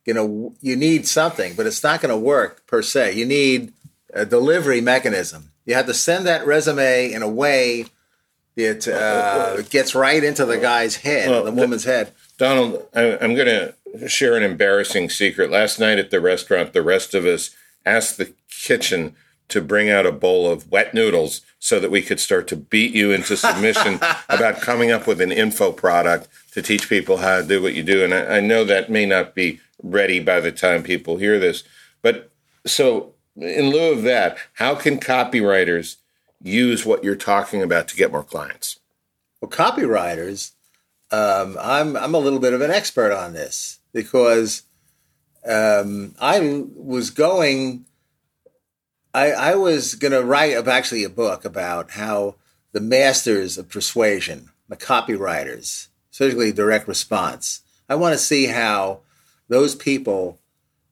You 0.06 0.14
know, 0.16 0.56
you 0.62 0.76
need 0.76 1.08
something, 1.08 1.54
but 1.56 1.68
it's 1.68 1.84
not 1.84 2.02
going 2.02 2.14
to 2.14 2.18
work 2.18 2.66
per 2.66 2.82
se. 2.82 3.14
You 3.14 3.26
need 3.26 3.72
a 4.14 4.26
delivery 4.26 4.82
mechanism. 4.82 5.52
You 5.66 5.76
have 5.76 5.86
to 5.86 5.94
send 5.94 6.26
that 6.26 6.46
resume 6.46 7.12
in 7.12 7.22
a 7.22 7.30
way 7.30 7.86
that 8.56 8.88
uh, 8.88 8.92
uh, 8.92 8.96
uh, 8.96 9.60
uh, 9.60 9.62
gets 9.70 9.96
right 9.96 10.24
into 10.24 10.46
the 10.46 10.58
guy's 10.58 10.98
head, 10.98 11.30
Well, 11.30 11.44
the 11.44 11.52
woman's 11.52 11.86
head. 11.86 12.12
Donald, 12.38 12.88
I, 12.94 13.18
I'm 13.20 13.36
going 13.36 13.48
to 13.48 14.10
share 14.10 14.36
an 14.36 14.44
embarrassing 14.44 15.10
secret. 15.10 15.50
Last 15.50 15.80
night 15.80 16.00
at 16.00 16.12
the 16.12 16.22
restaurant, 16.22 16.74
the 16.74 16.82
rest 16.82 17.14
of 17.14 17.26
us 17.26 17.56
asked 17.86 18.18
the 18.18 18.34
kitchen 18.50 19.16
to 19.50 19.62
bring 19.62 19.90
out 19.90 20.06
a 20.06 20.12
bowl 20.12 20.50
of 20.50 20.72
wet 20.72 20.94
noodles 20.94 21.42
so 21.60 21.80
that 21.80 21.92
we 21.92 22.02
could 22.02 22.20
start 22.20 22.48
to 22.48 22.56
beat 22.56 22.94
you 22.94 23.12
into 23.12 23.36
submission 23.36 24.00
about 24.30 24.62
coming 24.62 24.92
up 24.92 25.06
with 25.06 25.20
an 25.22 25.32
info 25.32 25.72
product 25.72 26.28
to 26.54 26.62
teach 26.62 26.90
people 26.90 27.18
how 27.18 27.42
to 27.42 27.48
do 27.48 27.62
what 27.62 27.74
you 27.74 27.84
do. 27.84 28.04
And 28.04 28.14
I, 28.14 28.38
I 28.38 28.40
know 28.40 28.64
that 28.64 28.90
may 28.90 29.06
not 29.06 29.36
be 29.36 29.60
ready 29.84 30.20
by 30.20 30.40
the 30.40 30.52
time 30.52 30.84
people 30.84 31.18
hear 31.18 31.40
this. 31.40 31.64
But 32.02 32.32
so, 32.66 33.14
in 33.36 33.70
lieu 33.70 33.92
of 33.92 34.04
that, 34.04 34.38
how 34.54 34.76
can 34.76 35.00
copywriters 35.00 35.98
use 36.42 36.86
what 36.86 37.04
you're 37.04 37.16
talking 37.16 37.62
about 37.62 37.88
to 37.90 37.96
get 37.96 38.12
more 38.12 38.24
clients? 38.24 38.80
Well, 39.40 39.52
copywriters, 39.52 40.52
um, 41.12 41.58
I'm 41.60 41.96
I'm 41.98 42.16
a 42.16 42.20
little 42.20 42.40
bit 42.40 42.54
of 42.54 42.62
an 42.62 42.72
expert 42.72 43.12
on 43.12 43.34
this 43.34 43.80
because 43.94 44.64
um, 45.46 46.16
I 46.20 46.64
was 46.76 47.10
going. 47.10 47.86
I, 49.14 49.32
I 49.32 49.56
was 49.56 49.96
going 49.96 50.14
to 50.14 50.24
write 50.24 50.56
up 50.56 50.70
actually 50.70 51.04
a 51.04 51.10
book 51.10 51.44
about 51.44 51.92
how 51.92 52.36
the 52.72 52.80
masters 52.80 53.58
of 53.58 53.68
persuasion, 53.68 54.52
the 54.70 54.78
copywriters, 54.78 55.90
especially 56.14 56.54
direct 56.54 56.88
response. 56.88 57.62
I 57.90 57.96
want 57.96 58.14
to 58.14 58.18
see 58.18 58.46
how 58.46 59.02
those 59.50 59.76
people 59.76 60.40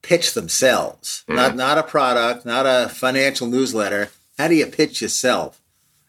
pitch 0.01 0.33
themselves, 0.33 1.23
not 1.29 1.55
not 1.55 1.77
a 1.77 1.83
product, 1.83 2.45
not 2.45 2.65
a 2.65 2.89
financial 2.89 3.47
newsletter. 3.47 4.09
How 4.39 4.47
do 4.47 4.56
you 4.56 4.67
pitch 4.67 5.02
yourself? 5.02 5.62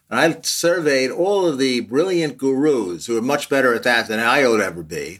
And 0.09 0.17
I 0.17 0.41
surveyed 0.41 1.11
all 1.11 1.45
of 1.45 1.57
the 1.57 1.81
brilliant 1.81 2.37
gurus 2.37 3.05
who 3.05 3.17
are 3.17 3.21
much 3.21 3.49
better 3.49 3.73
at 3.73 3.83
that 3.83 4.07
than 4.07 4.21
I 4.21 4.47
would 4.47 4.61
ever 4.61 4.83
be. 4.83 5.19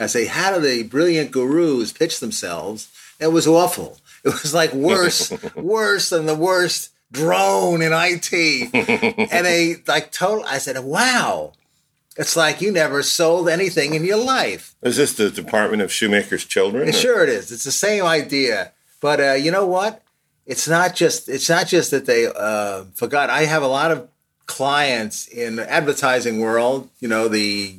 I 0.00 0.06
say, 0.06 0.26
how 0.26 0.54
do 0.54 0.60
the 0.60 0.82
brilliant 0.82 1.30
gurus 1.30 1.92
pitch 1.92 2.18
themselves? 2.18 2.90
It 3.20 3.28
was 3.28 3.46
awful. 3.46 3.98
It 4.22 4.42
was 4.42 4.52
like 4.52 4.74
worse, 4.74 5.32
worse 5.56 6.10
than 6.10 6.26
the 6.26 6.34
worst 6.34 6.90
drone 7.10 7.80
in 7.80 7.92
IT. 7.94 8.30
and 9.32 9.46
they 9.46 9.76
like 9.88 10.12
total. 10.12 10.44
I 10.44 10.58
said, 10.58 10.78
wow. 10.84 11.54
It's 12.18 12.36
like 12.36 12.60
you 12.60 12.70
never 12.70 13.02
sold 13.02 13.48
anything 13.48 13.94
in 13.94 14.04
your 14.04 14.22
life. 14.22 14.74
Is 14.82 14.98
this 14.98 15.14
the 15.14 15.30
Department 15.30 15.80
of 15.80 15.90
Shoemaker's 15.90 16.44
Children? 16.44 16.92
Sure, 16.92 17.22
it 17.22 17.30
is. 17.30 17.50
It's 17.50 17.64
the 17.64 17.72
same 17.72 18.04
idea, 18.04 18.72
but 19.00 19.20
uh, 19.20 19.32
you 19.32 19.50
know 19.50 19.64
what? 19.66 20.02
It's 20.46 20.66
not 20.68 20.94
just. 20.94 21.28
It's 21.28 21.48
not 21.48 21.66
just 21.66 21.90
that 21.92 22.06
they 22.06 22.26
uh, 22.26 22.84
forgot. 22.94 23.30
I 23.30 23.42
have 23.44 23.62
a 23.62 23.68
lot 23.68 23.90
of 23.90 24.08
clients 24.46 25.28
in 25.28 25.56
the 25.56 25.70
advertising 25.70 26.40
world. 26.40 26.88
You 26.98 27.08
know 27.08 27.28
the 27.28 27.74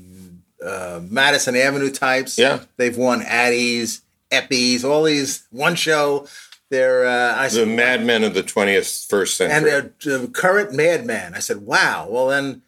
uh, 0.65 1.01
Madison 1.09 1.55
Avenue 1.55 1.89
types. 1.91 2.37
Yeah. 2.37 2.59
they've 2.77 2.95
won 2.97 3.21
Addies, 3.21 4.01
Effies, 4.31 4.83
all 4.83 5.03
these 5.03 5.47
one 5.51 5.75
show. 5.75 6.27
They're 6.69 7.05
uh, 7.05 7.35
I 7.35 7.43
the 7.45 7.49
said, 7.49 7.67
madmen 7.67 8.23
of 8.23 8.33
the 8.33 8.43
20th 8.43 9.09
first 9.09 9.35
century. 9.35 9.57
and 9.57 9.65
they're 10.01 10.19
the 10.19 10.27
current 10.27 10.73
madman. 10.73 11.33
I 11.35 11.39
said, 11.39 11.57
wow. 11.65 12.07
Well, 12.09 12.27
then 12.27 12.61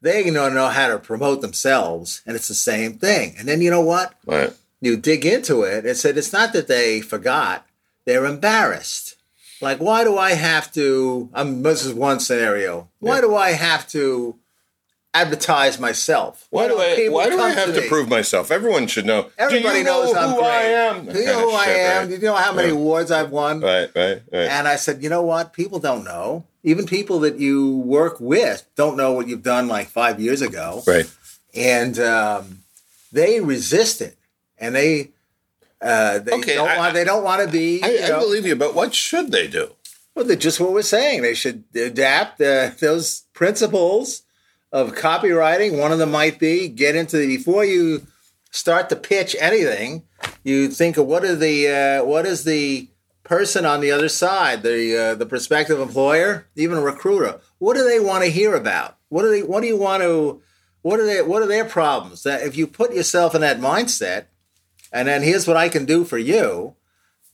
they 0.00 0.30
don't 0.30 0.54
know 0.54 0.68
how 0.68 0.86
to 0.88 0.98
promote 1.00 1.40
themselves, 1.40 2.22
and 2.24 2.36
it's 2.36 2.46
the 2.46 2.54
same 2.54 2.98
thing. 2.98 3.34
And 3.36 3.48
then 3.48 3.60
you 3.60 3.70
know 3.70 3.80
what? 3.80 4.14
Right. 4.24 4.52
you 4.80 4.96
dig 4.96 5.26
into 5.26 5.62
it, 5.62 5.84
it 5.84 5.96
said 5.96 6.16
it's 6.16 6.32
not 6.32 6.52
that 6.52 6.68
they 6.68 7.00
forgot, 7.00 7.66
they're 8.04 8.26
embarrassed. 8.26 9.16
Like, 9.60 9.78
why 9.78 10.04
do 10.04 10.16
I 10.18 10.32
have 10.32 10.72
to? 10.74 11.28
I'm 11.34 11.62
this 11.62 11.84
is 11.84 11.92
one 11.92 12.20
scenario. 12.20 12.88
Why 13.00 13.16
Yeah. 13.16 13.20
do 13.22 13.34
I 13.36 13.50
have 13.52 13.88
to 13.88 14.36
advertise 15.14 15.80
myself? 15.80 16.46
Why 16.50 16.68
do 16.68 16.78
I? 16.78 17.08
Why 17.08 17.28
do 17.28 17.40
I 17.40 17.50
have 17.50 17.74
to 17.74 17.80
me? 17.80 17.88
prove 17.88 18.08
myself? 18.08 18.50
Everyone 18.50 18.86
should 18.86 19.06
know. 19.06 19.30
Everybody 19.38 19.72
do 19.74 19.78
you 19.78 19.84
know 19.84 20.04
knows 20.04 20.14
I'm 20.14 20.30
who 20.30 20.36
great. 20.36 20.48
I 20.48 20.62
am. 20.62 21.06
Do 21.06 21.18
you 21.18 21.26
know 21.26 21.50
who 21.50 21.56
I 21.56 21.64
shit, 21.64 21.76
am? 21.76 21.96
right? 22.02 22.06
Do 22.08 22.14
you 22.14 22.20
know 22.22 22.34
how 22.34 22.52
many 22.52 22.70
awards 22.70 23.10
I've 23.10 23.30
won? 23.30 23.60
Right, 23.60 23.90
right, 23.96 24.22
right. 24.32 24.48
And 24.48 24.68
I 24.68 24.76
said, 24.76 25.02
you 25.02 25.08
know 25.08 25.22
what? 25.22 25.52
People 25.52 25.78
don't 25.78 26.04
know. 26.04 26.44
even 26.64 26.86
people 26.86 27.20
that 27.20 27.38
you 27.38 27.78
work 27.78 28.20
with 28.20 28.66
don't 28.76 28.96
know 28.96 29.12
what 29.12 29.26
you've 29.28 29.42
done 29.44 29.68
like 29.68 29.88
five 29.88 30.20
years 30.20 30.42
ago, 30.42 30.82
Right. 30.86 31.08
and 31.54 31.98
um, 31.98 32.58
they 33.12 33.40
resist 33.40 34.00
it, 34.02 34.16
and 34.58 34.74
they 34.74 35.10
uh, 35.80 36.18
they 36.18 36.32
Okay, 36.32 36.54
don't 36.54 36.68
I- 36.68 36.76
want 36.78 36.94
they 36.94 37.04
don't 37.04 37.24
want 37.24 37.42
to 37.42 37.48
be. 37.48 37.82
I, 37.82 38.06
I 38.06 38.18
believe 38.18 38.46
you, 38.46 38.56
but 38.56 38.74
what 38.74 38.94
should 38.94 39.30
they 39.32 39.46
do? 39.46 39.74
well, 40.14 40.24
they're 40.26 40.36
just 40.36 40.58
what 40.58 40.72
we're 40.72 40.82
saying. 40.82 41.22
They 41.22 41.34
should 41.34 41.62
adapt 41.76 42.40
uh, 42.40 42.70
those 42.80 43.22
principles 43.34 44.22
of 44.72 44.94
copywriting. 44.96 45.78
One 45.78 45.92
of 45.92 45.98
them 45.98 46.10
might 46.10 46.38
be 46.40 46.68
get 46.68 46.96
into 46.96 47.16
the 47.18 47.26
before 47.36 47.64
you 47.64 48.06
start 48.50 48.88
to 48.88 48.96
pitch 48.96 49.36
anything. 49.38 50.02
You 50.42 50.68
think 50.68 50.96
of 50.96 51.06
what 51.06 51.24
are 51.24 51.36
the 51.36 51.68
uh, 51.68 52.04
what 52.04 52.26
is 52.26 52.42
the 52.44 52.88
person 53.22 53.64
on 53.64 53.80
the 53.80 53.92
other 53.92 54.08
side, 54.08 54.62
the 54.64 54.98
uh, 54.98 55.14
the 55.14 55.26
prospective 55.26 55.78
employer, 55.78 56.46
even 56.56 56.78
a 56.78 56.82
recruiter. 56.82 57.40
What 57.58 57.76
do 57.76 57.84
they 57.84 58.00
want 58.00 58.24
to 58.24 58.30
hear 58.30 58.54
about? 58.56 58.96
What 59.10 59.22
do 59.22 59.30
they? 59.30 59.42
What 59.44 59.60
do 59.60 59.68
you 59.68 59.76
want 59.76 60.02
to? 60.02 60.42
What 60.82 60.98
are 60.98 61.06
they? 61.06 61.22
What 61.22 61.42
are 61.42 61.46
their 61.46 61.64
problems? 61.64 62.24
That 62.24 62.42
if 62.42 62.56
you 62.56 62.66
put 62.66 62.92
yourself 62.92 63.34
in 63.36 63.40
that 63.42 63.60
mindset, 63.60 64.24
and 64.92 65.08
then 65.08 65.22
here's 65.22 65.46
what 65.46 65.56
I 65.56 65.68
can 65.68 65.84
do 65.84 66.04
for 66.04 66.18
you. 66.18 66.74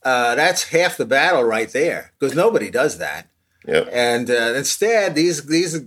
Uh, 0.03 0.35
that's 0.35 0.65
half 0.69 0.97
the 0.97 1.05
battle 1.05 1.43
right 1.43 1.69
there 1.69 2.11
because 2.19 2.35
nobody 2.35 2.69
does 2.69 2.97
that. 2.99 3.27
Yep. 3.67 3.89
And 3.91 4.29
uh, 4.29 4.53
instead, 4.55 5.15
these 5.15 5.45
these 5.47 5.79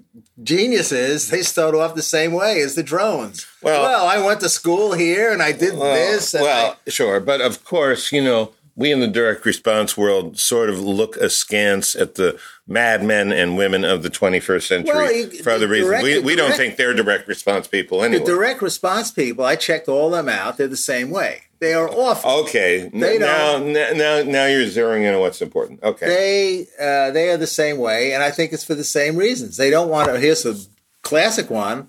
geniuses 0.42 1.28
they 1.30 1.42
start 1.42 1.74
off 1.74 1.94
the 1.94 2.02
same 2.02 2.32
way 2.32 2.60
as 2.60 2.74
the 2.74 2.82
drones. 2.82 3.46
Well- 3.62 4.06
I 4.06 4.24
went 4.24 4.40
to 4.40 4.48
school 4.48 4.92
here 4.92 5.32
and 5.32 5.42
I 5.42 5.52
did 5.52 5.74
this. 5.74 6.34
And 6.34 6.42
well, 6.42 6.76
I- 6.86 6.90
sure, 6.90 7.20
but 7.20 7.40
of 7.40 7.64
course, 7.64 8.10
you 8.12 8.22
know, 8.22 8.52
we 8.78 8.92
in 8.92 9.00
the 9.00 9.08
direct 9.08 9.44
response 9.44 9.96
world 9.96 10.38
sort 10.38 10.70
of 10.70 10.78
look 10.80 11.16
askance 11.16 11.96
at 11.96 12.14
the 12.14 12.38
madmen 12.66 13.32
and 13.32 13.56
women 13.56 13.84
of 13.84 14.04
the 14.04 14.08
21st 14.08 14.62
century 14.68 14.94
Well, 14.94 15.12
you- 15.12 15.42
for 15.42 15.50
other 15.50 15.66
reasons. 15.66 15.88
direct- 15.90 16.04
we 16.04 16.18
we 16.20 16.36
don't 16.36 16.54
think 16.54 16.76
they're 16.76 16.94
direct 16.94 17.26
response 17.26 17.66
people 17.66 18.04
anyway. 18.04 18.20
the 18.24 18.30
direct 18.30 18.62
response 18.62 19.10
people, 19.10 19.44
I 19.44 19.56
checked 19.56 19.88
all 19.88 20.10
them 20.10 20.28
out. 20.28 20.56
They're 20.58 20.68
the 20.68 20.76
same 20.76 21.10
way. 21.10 21.42
They 21.60 21.74
are 21.74 21.88
awful. 21.90 22.30
okay, 22.42 22.88
They 22.94 23.18
now, 23.18 23.58
don't- 23.58 23.76
n- 23.76 23.98
now 23.98 24.22
now 24.22 24.46
you're 24.46 24.66
zeroing 24.66 25.02
in 25.02 25.12
on 25.14 25.20
what's 25.20 25.42
important. 25.42 25.82
Okay, 25.82 26.06
They 26.06 26.66
uh, 26.80 27.10
they 27.10 27.30
are 27.30 27.36
the 27.36 27.48
same 27.48 27.78
way, 27.78 28.12
and 28.12 28.22
I 28.22 28.30
think 28.30 28.52
it's 28.52 28.62
for 28.64 28.76
the 28.76 28.84
same 28.84 29.16
reasons. 29.16 29.56
They 29.56 29.70
don't 29.70 29.88
want 29.88 30.08
to. 30.08 30.20
Here's 30.20 30.44
the 30.44 30.56
classic 31.02 31.50
one. 31.50 31.88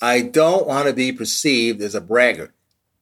I 0.00 0.22
don't 0.22 0.66
want 0.66 0.86
to 0.88 0.94
be 0.94 1.12
perceived 1.12 1.82
as 1.82 1.94
a 1.94 2.00
braggart. 2.00 2.52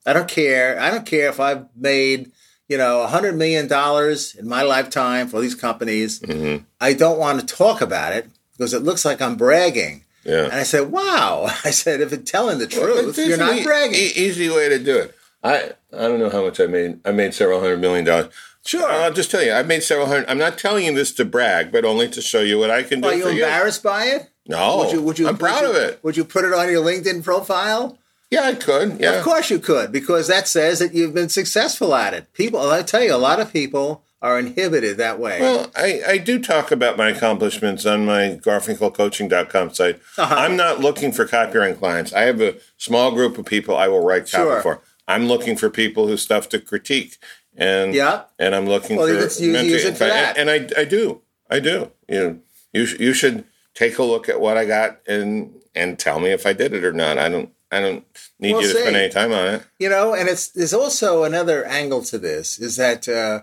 I 0.04 0.12
don't 0.12 0.28
care. 0.28 0.80
I 0.80 0.90
don't 0.90 1.06
care 1.06 1.28
if 1.28 1.38
I've 1.38 1.66
made 1.76 2.32
you 2.70 2.78
know 2.78 3.02
a 3.02 3.06
hundred 3.08 3.34
million 3.36 3.66
dollars 3.66 4.34
in 4.34 4.48
my 4.48 4.62
lifetime 4.62 5.28
for 5.28 5.40
these 5.40 5.54
companies. 5.54 6.20
Mm-hmm. 6.20 6.64
I 6.80 6.94
don't 6.94 7.18
want 7.18 7.40
to 7.40 7.46
talk 7.54 7.82
about 7.82 8.14
it 8.14 8.26
because 8.56 8.72
it 8.72 8.82
looks 8.82 9.04
like 9.04 9.20
I'm 9.20 9.36
bragging. 9.36 10.04
yeah. 10.24 10.44
And 10.44 10.52
I 10.54 10.62
said, 10.62 10.90
"Wow!" 10.90 11.44
I 11.64 11.70
said, 11.72 12.00
"If 12.00 12.12
it's 12.14 12.30
telling 12.30 12.58
the 12.58 12.66
truth, 12.66 13.16
there's 13.16 13.28
you're 13.28 13.36
not 13.38 13.58
e- 13.58 13.64
bragging." 13.64 13.94
e- 13.98 14.12
easy 14.16 14.48
way 14.48 14.68
to 14.70 14.78
do 14.78 14.96
it. 14.98 15.14
I 15.44 15.72
I 15.92 16.02
don't 16.08 16.18
know 16.20 16.30
how 16.30 16.42
much 16.44 16.60
I 16.60 16.66
made. 16.66 17.00
I 17.04 17.12
made 17.12 17.34
several 17.34 17.60
hundred 17.60 17.80
million 17.80 18.04
dollars. 18.06 18.28
Sure, 18.64 18.88
I'll 18.90 19.12
just 19.12 19.30
tell 19.30 19.42
you. 19.42 19.52
I 19.52 19.62
made 19.62 19.82
several 19.82 20.06
hundred. 20.06 20.28
I'm 20.28 20.38
not 20.38 20.58
telling 20.58 20.84
you 20.86 20.94
this 20.94 21.12
to 21.14 21.24
brag, 21.24 21.72
but 21.72 21.84
only 21.84 22.08
to 22.10 22.20
show 22.20 22.40
you 22.42 22.58
what 22.58 22.70
I 22.70 22.82
can 22.82 23.00
do 23.00 23.08
Are 23.08 23.14
you 23.14 23.22
for 23.24 23.30
you. 23.30 23.42
embarrassed 23.42 23.82
by 23.82 24.04
it? 24.04 24.28
No, 24.46 24.78
Would 24.78 24.92
you, 24.92 25.02
would 25.02 25.18
you, 25.18 25.28
I'm 25.28 25.38
proud 25.38 25.62
would 25.62 25.70
of 25.70 25.82
it. 25.82 26.00
Would 26.04 26.16
you 26.16 26.24
put 26.24 26.44
it 26.44 26.52
on 26.52 26.68
your 26.70 26.82
LinkedIn 26.84 27.22
profile? 27.24 27.96
Yeah, 28.30 28.42
I 28.42 28.54
could. 28.54 29.00
Yeah, 29.00 29.14
Of 29.14 29.24
course 29.24 29.50
you 29.50 29.58
could, 29.58 29.90
because 29.90 30.28
that 30.28 30.46
says 30.46 30.78
that 30.78 30.94
you've 30.94 31.14
been 31.14 31.28
successful 31.28 31.94
at 31.94 32.14
it. 32.14 32.32
People, 32.32 32.60
I 32.70 32.82
tell 32.82 33.02
you, 33.02 33.12
a 33.14 33.16
lot 33.16 33.40
of 33.40 33.52
people 33.52 34.04
are 34.22 34.38
inhibited 34.38 34.98
that 34.98 35.18
way. 35.18 35.40
Well, 35.40 35.70
I, 35.74 36.00
I 36.06 36.18
do 36.18 36.38
talk 36.40 36.70
about 36.70 36.96
my 36.96 37.08
accomplishments 37.08 37.86
on 37.86 38.04
my 38.06 38.38
garfinkelcoaching.com 38.42 39.74
site. 39.74 40.00
Uh-huh. 40.18 40.34
I'm 40.34 40.56
not 40.56 40.80
looking 40.80 41.12
for 41.12 41.26
copywriting 41.26 41.78
clients. 41.78 42.12
I 42.12 42.22
have 42.22 42.40
a 42.40 42.56
small 42.76 43.12
group 43.12 43.38
of 43.38 43.46
people 43.46 43.76
I 43.76 43.88
will 43.88 44.04
write 44.04 44.30
copy 44.30 44.44
Sure. 44.44 44.62
for. 44.62 44.82
I'm 45.08 45.26
looking 45.26 45.56
for 45.56 45.70
people 45.70 46.06
who 46.06 46.16
stuff 46.16 46.48
to 46.50 46.60
critique. 46.60 47.16
And 47.56 47.94
Yeah. 47.94 48.22
and 48.38 48.54
I'm 48.54 48.66
looking 48.66 48.96
Well, 48.96 49.06
for 49.08 49.12
you 49.12 49.20
use- 49.20 49.40
use 49.40 49.84
it 49.84 49.96
for 49.96 50.04
and, 50.04 50.12
that. 50.12 50.38
and 50.38 50.50
I 50.50 50.68
I 50.80 50.84
do. 50.84 51.20
I 51.50 51.58
do. 51.58 51.90
You 52.08 52.20
know, 52.20 52.38
you 52.72 52.86
sh- 52.86 53.00
you 53.00 53.12
should 53.12 53.44
take 53.74 53.98
a 53.98 54.04
look 54.04 54.28
at 54.28 54.40
what 54.40 54.56
I 54.56 54.64
got 54.66 55.00
and 55.08 55.52
and 55.74 55.98
tell 55.98 56.20
me 56.20 56.30
if 56.30 56.46
I 56.46 56.52
did 56.52 56.72
it 56.74 56.84
or 56.84 56.92
not. 56.92 57.18
I 57.18 57.28
don't 57.28 57.50
I 57.72 57.80
don't 57.80 58.04
need 58.38 58.52
We'll 58.52 58.62
you 58.62 58.72
to 58.72 58.80
spend 58.80 58.96
any 58.96 59.12
time 59.12 59.32
on 59.32 59.46
it. 59.54 59.62
you 59.78 59.88
know, 59.88 60.14
and 60.14 60.28
it's 60.28 60.48
there's 60.48 60.74
also 60.74 61.22
another 61.24 61.64
angle 61.64 62.02
to 62.04 62.18
this 62.18 62.58
is 62.58 62.76
that 62.76 63.08
uh, 63.08 63.42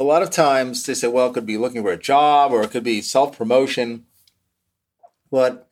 a 0.00 0.04
lot 0.04 0.22
of 0.22 0.30
times 0.30 0.84
they 0.84 0.94
say, 0.94 1.06
well, 1.08 1.28
it 1.28 1.34
could 1.34 1.46
be 1.46 1.56
looking 1.58 1.82
for 1.82 1.92
a 1.92 1.96
job 1.96 2.50
or 2.52 2.62
it 2.62 2.70
could 2.72 2.82
be 2.84 3.00
self 3.00 3.36
promotion, 3.38 4.06
but 5.30 5.68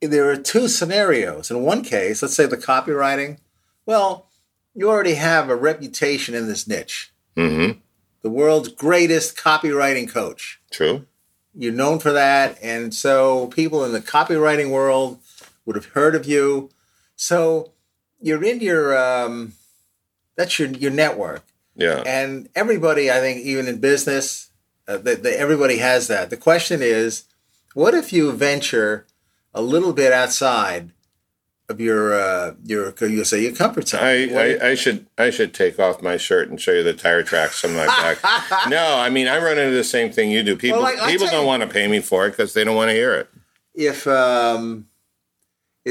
there 0.00 0.30
are 0.30 0.36
two 0.36 0.68
scenarios. 0.68 1.50
In 1.50 1.62
one 1.62 1.82
case, 1.82 2.22
let's 2.22 2.34
say 2.34 2.46
the 2.46 2.56
copywriting, 2.56 3.38
well, 3.84 4.28
you 4.74 4.88
already 4.88 5.14
have 5.14 5.50
a 5.50 5.56
reputation 5.56 6.34
in 6.34 6.46
this 6.46 6.66
niche, 6.68 7.12
Mm-hmm. 7.36 7.78
the 8.22 8.30
world's 8.30 8.68
greatest 8.68 9.36
copywriting 9.36 10.08
coach. 10.08 10.60
True. 10.70 11.06
You're 11.54 11.72
known 11.72 11.98
for 11.98 12.12
that. 12.12 12.58
And 12.62 12.94
so 12.94 13.48
people 13.48 13.84
in 13.84 13.92
the 13.92 14.00
copywriting 14.00 14.70
world 14.70 15.18
would 15.68 15.76
have 15.76 15.92
heard 15.92 16.14
of 16.14 16.24
you. 16.26 16.70
So 17.14 17.72
you're 18.20 18.42
in 18.42 18.60
your, 18.60 18.96
um, 18.98 19.52
that's 20.34 20.58
your, 20.58 20.70
your 20.70 20.90
network. 20.90 21.44
Yeah. 21.76 22.02
And 22.06 22.48
everybody, 22.56 23.10
I 23.10 23.20
think, 23.20 23.44
even 23.44 23.68
in 23.68 23.78
business, 23.78 24.50
uh, 24.88 24.98
everybody 25.04 25.76
has 25.76 26.08
that. 26.08 26.30
The 26.30 26.36
question 26.38 26.80
is, 26.82 27.24
what 27.74 27.92
if 27.94 28.12
you 28.14 28.32
venture 28.32 29.06
a 29.54 29.60
little 29.60 29.92
bit 29.92 30.10
outside 30.10 30.90
of 31.68 31.82
your, 31.82 32.18
uh, 32.18 32.54
your, 32.64 32.94
you 33.00 33.22
say 33.24 33.42
your 33.42 33.54
comfort 33.54 33.88
zone? 33.88 34.00
I, 34.02 34.26
What- 34.26 34.62
I, 34.62 34.70
I 34.70 34.74
should 34.74 35.06
I 35.18 35.28
should 35.28 35.52
take 35.52 35.78
off 35.78 36.00
my 36.00 36.16
shirt 36.16 36.48
and 36.48 36.58
show 36.58 36.72
you 36.72 36.82
the 36.82 36.94
tire 36.94 37.22
tracks 37.22 37.62
on 37.62 37.74
my 37.76 37.84
back. 37.86 38.18
no, 38.70 38.96
I 38.96 39.10
mean 39.10 39.28
I 39.28 39.36
run 39.36 39.58
into 39.58 39.76
the 39.76 39.84
same 39.84 40.10
thing 40.10 40.30
you 40.30 40.42
do. 40.42 40.56
People 40.56 40.80
Well, 40.82 40.96
like, 40.96 41.10
people 41.10 41.26
don't 41.26 41.44
want 41.46 41.62
to 41.62 41.68
pay 41.68 41.86
me 41.88 42.00
for 42.00 42.26
it 42.26 42.30
because 42.30 42.54
they 42.54 42.64
don't 42.64 42.74
want 42.74 42.88
to 42.88 42.94
hear 42.94 43.12
it. 43.14 43.28
if 43.74 44.06
um, 44.06 44.86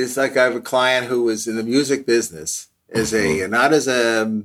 it's 0.01 0.17
like 0.17 0.37
I 0.37 0.43
have 0.45 0.55
a 0.55 0.61
client 0.61 1.07
who 1.07 1.23
was 1.23 1.47
in 1.47 1.55
the 1.55 1.63
music 1.63 2.05
business 2.05 2.67
as 2.89 3.13
a 3.13 3.47
not 3.47 3.73
as 3.73 3.87
a 3.87 4.43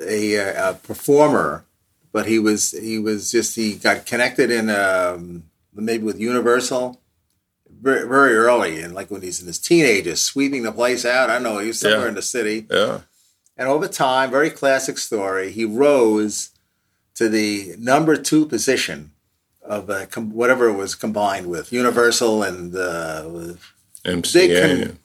a, 0.00 0.34
a 0.36 0.74
performer, 0.82 1.64
but 2.12 2.26
he 2.26 2.38
was 2.38 2.72
he 2.72 2.98
was 2.98 3.30
just 3.30 3.56
he 3.56 3.74
got 3.74 4.06
connected 4.06 4.50
in 4.50 4.70
um, 4.70 5.44
maybe 5.74 6.04
with 6.04 6.20
Universal 6.20 7.00
very, 7.80 8.06
very 8.08 8.34
early 8.34 8.80
and 8.80 8.94
like 8.94 9.10
when 9.10 9.22
he's 9.22 9.40
in 9.40 9.46
his 9.46 9.58
teenagers 9.58 10.20
sweeping 10.20 10.62
the 10.62 10.72
place 10.72 11.04
out. 11.04 11.30
I 11.30 11.34
don't 11.34 11.42
know 11.42 11.58
he 11.58 11.68
was 11.68 11.80
somewhere 11.80 12.02
Yeah. 12.02 12.08
in 12.08 12.14
the 12.14 12.22
city, 12.22 12.66
Yeah. 12.70 13.00
and 13.56 13.68
over 13.68 13.88
time, 13.88 14.30
very 14.30 14.50
classic 14.50 14.98
story. 14.98 15.50
He 15.52 15.64
rose 15.64 16.50
to 17.14 17.28
the 17.28 17.74
number 17.78 18.16
two 18.16 18.46
position 18.46 19.12
of 19.62 19.90
uh, 19.90 20.06
com- 20.06 20.30
whatever 20.32 20.68
it 20.68 20.74
was 20.76 20.94
combined 20.94 21.46
with 21.48 21.72
Universal 21.72 22.42
and 22.42 22.74
uh, 22.76 23.54
with 24.06 24.14
MC. 24.16 24.38
Big 24.38 24.50
Yeah, 24.50 24.84
con- 24.86 24.98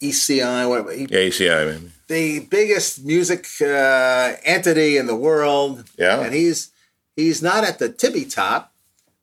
ECI, 0.00 0.68
whatever. 0.68 0.94
Yeah, 0.94 1.06
ACI, 1.08 1.66
maybe. 1.72 1.90
the 2.08 2.46
biggest 2.46 3.04
music 3.04 3.46
uh, 3.60 4.32
entity 4.44 4.96
in 4.96 5.06
the 5.06 5.16
world. 5.16 5.84
Yeah. 5.98 6.20
and 6.20 6.34
he's 6.34 6.70
he's 7.16 7.42
not 7.42 7.64
at 7.64 7.78
the 7.78 7.88
tippy 7.88 8.24
top, 8.24 8.72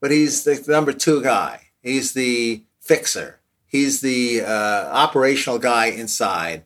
but 0.02 0.12
he's 0.12 0.44
the 0.44 0.64
number 0.68 0.92
two 0.94 1.22
guy. 1.24 1.62
He's 1.82 2.14
the 2.14 2.64
fixer. 2.82 3.40
He's 3.68 4.02
the 4.02 4.42
uh, 4.42 4.90
operational 4.92 5.60
guy 5.60 5.88
inside, 5.88 6.64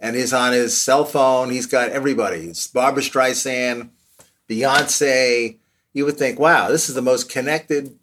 and 0.00 0.14
he's 0.16 0.32
on 0.32 0.52
his 0.52 0.76
cell 0.80 1.04
phone. 1.04 1.50
He's 1.50 1.66
got 1.66 1.90
everybody. 1.90 2.46
It's 2.48 2.66
Barbra 2.66 3.02
Streisand, 3.02 3.90
Beyonce. 4.48 5.58
You 5.92 6.04
would 6.04 6.16
think, 6.16 6.38
wow, 6.38 6.68
this 6.68 6.88
is 6.88 6.94
the 6.94 7.02
most 7.02 7.28
connected 7.30 7.98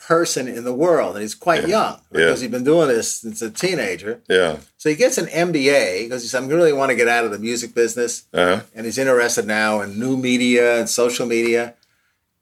person 0.00 0.48
in 0.48 0.64
the 0.64 0.74
world, 0.74 1.14
and 1.14 1.22
he's 1.22 1.34
quite 1.34 1.68
young 1.68 2.00
because 2.10 2.40
he's 2.40 2.50
been 2.50 2.64
doing 2.64 2.88
this 2.88 3.20
since 3.20 3.42
a 3.42 3.50
teenager. 3.50 4.22
Yeah. 4.28 4.58
So 4.76 4.88
he 4.88 4.96
gets 4.96 5.18
an 5.18 5.26
MBA 5.26 6.04
because 6.04 6.22
he 6.22 6.28
says, 6.28 6.42
I 6.42 6.46
really 6.46 6.72
want 6.72 6.90
to 6.90 6.96
get 6.96 7.08
out 7.08 7.24
of 7.24 7.30
the 7.30 7.38
music 7.38 7.74
business. 7.74 8.24
Uh-huh. 8.32 8.62
And 8.74 8.86
he's 8.86 8.98
interested 8.98 9.46
now 9.46 9.80
in 9.80 9.98
new 9.98 10.16
media 10.16 10.78
and 10.78 10.88
social 10.88 11.26
media. 11.26 11.74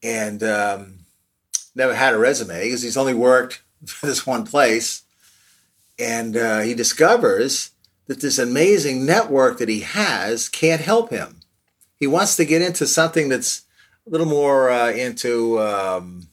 And 0.03 0.43
um, 0.43 0.99
never 1.75 1.93
had 1.93 2.13
a 2.13 2.17
resume 2.17 2.63
because 2.63 2.81
he's 2.81 2.97
only 2.97 3.13
worked 3.13 3.61
for 3.85 4.05
this 4.05 4.25
one 4.25 4.45
place. 4.45 5.03
And 5.99 6.37
uh, 6.37 6.61
he 6.61 6.73
discovers 6.73 7.71
that 8.05 8.21
this 8.21 8.39
amazing 8.39 9.05
network 9.05 9.57
that 9.57 9.69
he 9.69 9.81
has 9.81 10.47
can't 10.47 10.81
help 10.81 11.09
him. 11.09 11.41
He 11.95 12.07
wants 12.07 12.35
to 12.37 12.45
get 12.45 12.61
into 12.61 12.85
something 12.85 13.29
that's 13.29 13.63
a 14.05 14.09
little 14.09 14.27
more 14.27 14.69
uh, 14.69 14.91
into 14.91 15.59
um, 15.59 16.26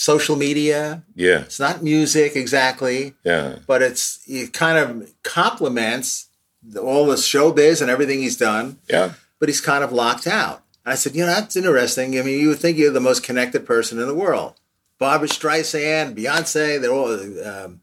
social 0.00 0.34
media. 0.34 1.02
Yeah. 1.14 1.40
It's 1.40 1.60
not 1.60 1.82
music 1.82 2.34
exactly 2.34 3.12
Yeah. 3.22 3.56
but 3.66 3.82
it's 3.82 4.20
it 4.26 4.54
kind 4.54 4.78
of 4.78 5.12
complements 5.22 6.28
all 6.80 7.06
the 7.06 7.16
showbiz 7.16 7.82
and 7.82 7.90
everything 7.90 8.20
he's 8.20 8.36
done, 8.38 8.78
Yeah. 8.88 9.12
but 9.38 9.48
he's 9.50 9.60
kind 9.60 9.84
of 9.84 9.92
locked 9.92 10.26
out. 10.26 10.62
I 10.86 10.94
said, 10.94 11.14
you 11.14 11.20
know, 11.26 11.34
that's 11.34 11.54
interesting. 11.56 12.18
I 12.18 12.22
mean, 12.22 12.40
you 12.40 12.48
would 12.48 12.58
think 12.60 12.78
you're 12.78 12.92
the 12.92 13.00
most 13.10 13.22
connected 13.22 13.66
person 13.66 13.98
in 14.00 14.06
the 14.06 14.14
world. 14.14 14.54
Barbra 14.98 15.28
Streisand, 15.28 16.14
Beyonce. 16.16 16.80
They're 16.80 16.92
all 16.92 17.12
um, 17.46 17.80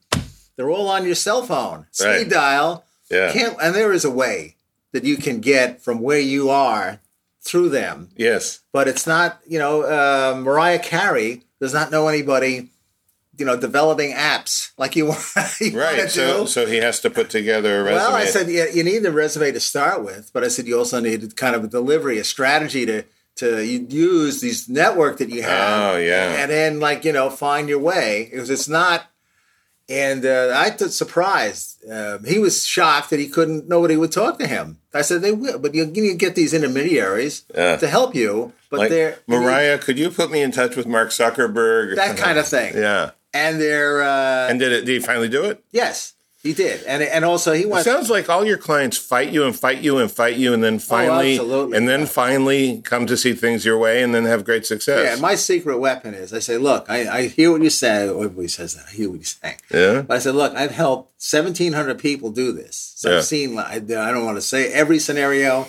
they're 0.56 0.69
all 0.71 0.88
on 0.89 1.06
your 1.06 1.15
cell 1.15 1.43
phone, 1.43 1.86
speed 1.91 2.08
Right. 2.08 2.30
dial. 2.30 2.84
Yeah. 3.12 3.32
Can't, 3.32 3.56
and 3.62 3.75
there 3.75 3.93
is 3.93 4.06
a 4.06 4.12
way 4.12 4.56
that 4.91 5.03
you 5.03 5.17
can 5.17 5.39
get 5.39 5.82
from 5.84 5.99
where 6.01 6.19
you 6.19 6.49
are 6.49 6.99
through 7.41 7.69
them, 7.69 8.10
Yes. 8.17 8.60
but 8.73 8.88
it's 8.88 9.06
not. 9.08 9.39
You 9.47 9.60
know, 9.60 9.82
uh, 9.84 10.36
Mariah 10.39 10.80
Carey 10.80 11.43
does 11.62 11.74
not 11.74 11.91
know 11.91 12.08
anybody. 12.08 12.70
You 13.38 13.46
know, 13.46 13.56
developing 13.56 14.13
apps 14.13 14.72
like 14.80 14.96
you, 14.96 15.06
want- 15.10 15.22
you 15.62 15.74
want 15.74 15.76
Right. 15.76 15.96
to 16.02 16.10
So 16.10 16.39
do. 16.41 16.48
so 16.48 16.65
he 16.65 16.78
has 16.78 17.00
to 17.02 17.10
put 17.12 17.30
together 17.30 17.82
a 17.82 17.84
resume. 17.84 17.98
Well, 18.02 18.15
I 18.15 18.26
said 18.26 18.50
yeah, 18.50 18.65
you 18.74 18.84
need 18.84 19.06
a 19.06 19.12
resume 19.12 19.52
to 19.52 19.60
start 19.60 20.04
with, 20.04 20.32
but 20.34 20.43
I 20.43 20.48
said 20.48 20.65
you 20.65 20.76
also 20.76 21.00
need 21.00 21.36
kind 21.36 21.56
of 21.56 21.63
a 21.63 21.67
delivery, 21.67 22.17
a 22.17 22.24
strategy 22.24 22.86
to 22.88 23.04
to 23.36 23.63
use 23.63 24.41
these 24.41 24.67
network 24.67 25.20
that 25.20 25.30
you 25.30 25.43
have. 25.43 25.93
Oh, 25.93 25.98
yeah. 25.98 26.41
and 26.41 26.50
then 26.50 26.80
like 26.80 27.06
you 27.06 27.13
know 27.13 27.30
find 27.30 27.70
your 27.70 27.78
way 27.80 28.28
because 28.32 28.50
it's 28.50 28.67
not. 28.67 29.04
And 29.89 30.26
uh, 30.26 30.52
I 30.56 30.76
was 30.80 30.97
surprised. 30.97 31.89
Um, 31.89 32.26
he 32.26 32.39
was 32.39 32.65
shocked 32.65 33.10
that 33.12 33.19
he 33.19 33.30
couldn't. 33.30 33.69
Nobody 33.69 33.95
would 33.95 34.12
talk 34.12 34.38
to 34.39 34.47
him. 34.47 34.80
I 34.93 35.02
said 35.02 35.21
they 35.21 35.32
will, 35.32 35.60
but 35.60 35.73
you, 35.73 35.89
you 35.93 36.13
get 36.15 36.36
these 36.36 36.54
intermediaries 36.54 37.45
Yeah. 37.56 37.78
to 37.78 37.88
help 37.88 38.13
you. 38.13 38.52
But 38.69 38.80
like 38.80 38.89
they're 38.89 39.19
Mariah, 39.28 39.78
could 39.78 39.97
you 39.97 40.10
put 40.10 40.30
me 40.30 40.41
in 40.41 40.52
touch 40.52 40.76
with 40.76 40.88
Mark 40.88 41.10
Zuckerberg? 41.10 41.95
that 41.95 42.08
something? 42.08 42.23
kind 42.26 42.38
of 42.38 42.47
thing. 42.47 42.73
Yeah. 42.76 43.12
And 43.34 43.62
they're 43.62 44.02
uh, 44.04 44.50
And 44.50 44.60
did 44.60 44.73
it? 44.73 44.86
Did 44.86 44.93
he 44.93 45.00
finally 45.00 45.30
do 45.30 45.45
it? 45.45 45.63
yes, 45.71 46.13
he 46.47 46.53
did. 46.53 46.83
And 46.83 47.03
and 47.03 47.23
also 47.25 47.53
he 47.53 47.65
wants 47.65 47.86
It 47.86 47.91
sounds 47.91 48.10
like 48.10 48.29
all 48.29 48.45
your 48.45 48.57
clients 48.57 48.97
fight 48.97 49.31
you 49.31 49.43
and 49.45 49.55
fight 49.55 49.81
you 49.81 49.97
and 49.99 50.10
fight 50.12 50.38
you, 50.38 50.53
and 50.53 50.63
then 50.63 50.75
oh, 50.75 50.79
finally, 50.79 51.38
Oh, 51.39 51.71
and 51.71 51.88
then 51.88 52.05
finally 52.05 52.81
come 52.83 53.05
to 53.07 53.17
see 53.17 53.33
things 53.33 53.65
your 53.65 53.77
way, 53.77 54.01
and 54.01 54.13
then 54.15 54.25
have 54.25 54.43
great 54.45 54.65
success. 54.65 55.03
Yeah, 55.05 55.21
my 55.21 55.36
secret 55.36 55.77
weapon 55.79 56.13
is 56.13 56.33
I 56.33 56.39
say, 56.39 56.57
look, 56.57 56.86
I, 56.89 57.07
I 57.07 57.27
hear 57.27 57.51
what 57.51 57.62
you 57.62 57.69
say. 57.69 58.07
Everybody 58.10 58.47
says 58.47 58.75
that. 58.75 58.86
I 58.88 58.91
hear 58.91 59.10
what 59.10 59.15
you're 59.19 59.23
saying. 59.25 59.57
Yeah. 59.71 60.01
But 60.01 60.15
I 60.15 60.19
said, 60.19 60.36
look, 60.36 60.55
I've 60.55 60.71
helped 60.71 61.12
1,700 61.31 61.99
people 61.99 62.31
do 62.31 62.51
this. 62.51 62.93
So 62.95 63.12
Yeah. 63.12 63.17
I've 63.17 63.25
seen, 63.25 63.57
I, 63.60 63.75
I 63.75 63.79
don't 63.79 64.25
want 64.25 64.38
to 64.38 64.41
say 64.41 64.71
every 64.71 64.99
scenario, 64.99 65.67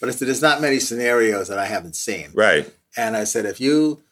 but 0.00 0.08
I 0.08 0.12
said, 0.12 0.28
there's 0.28 0.42
not 0.42 0.60
many 0.60 0.78
scenarios 0.78 1.48
that 1.48 1.58
I 1.58 1.66
haven't 1.66 1.96
seen. 1.96 2.30
Right. 2.34 2.72
And 2.96 3.16
I 3.16 3.24
said, 3.24 3.44
if 3.46 3.60
you 3.60 4.02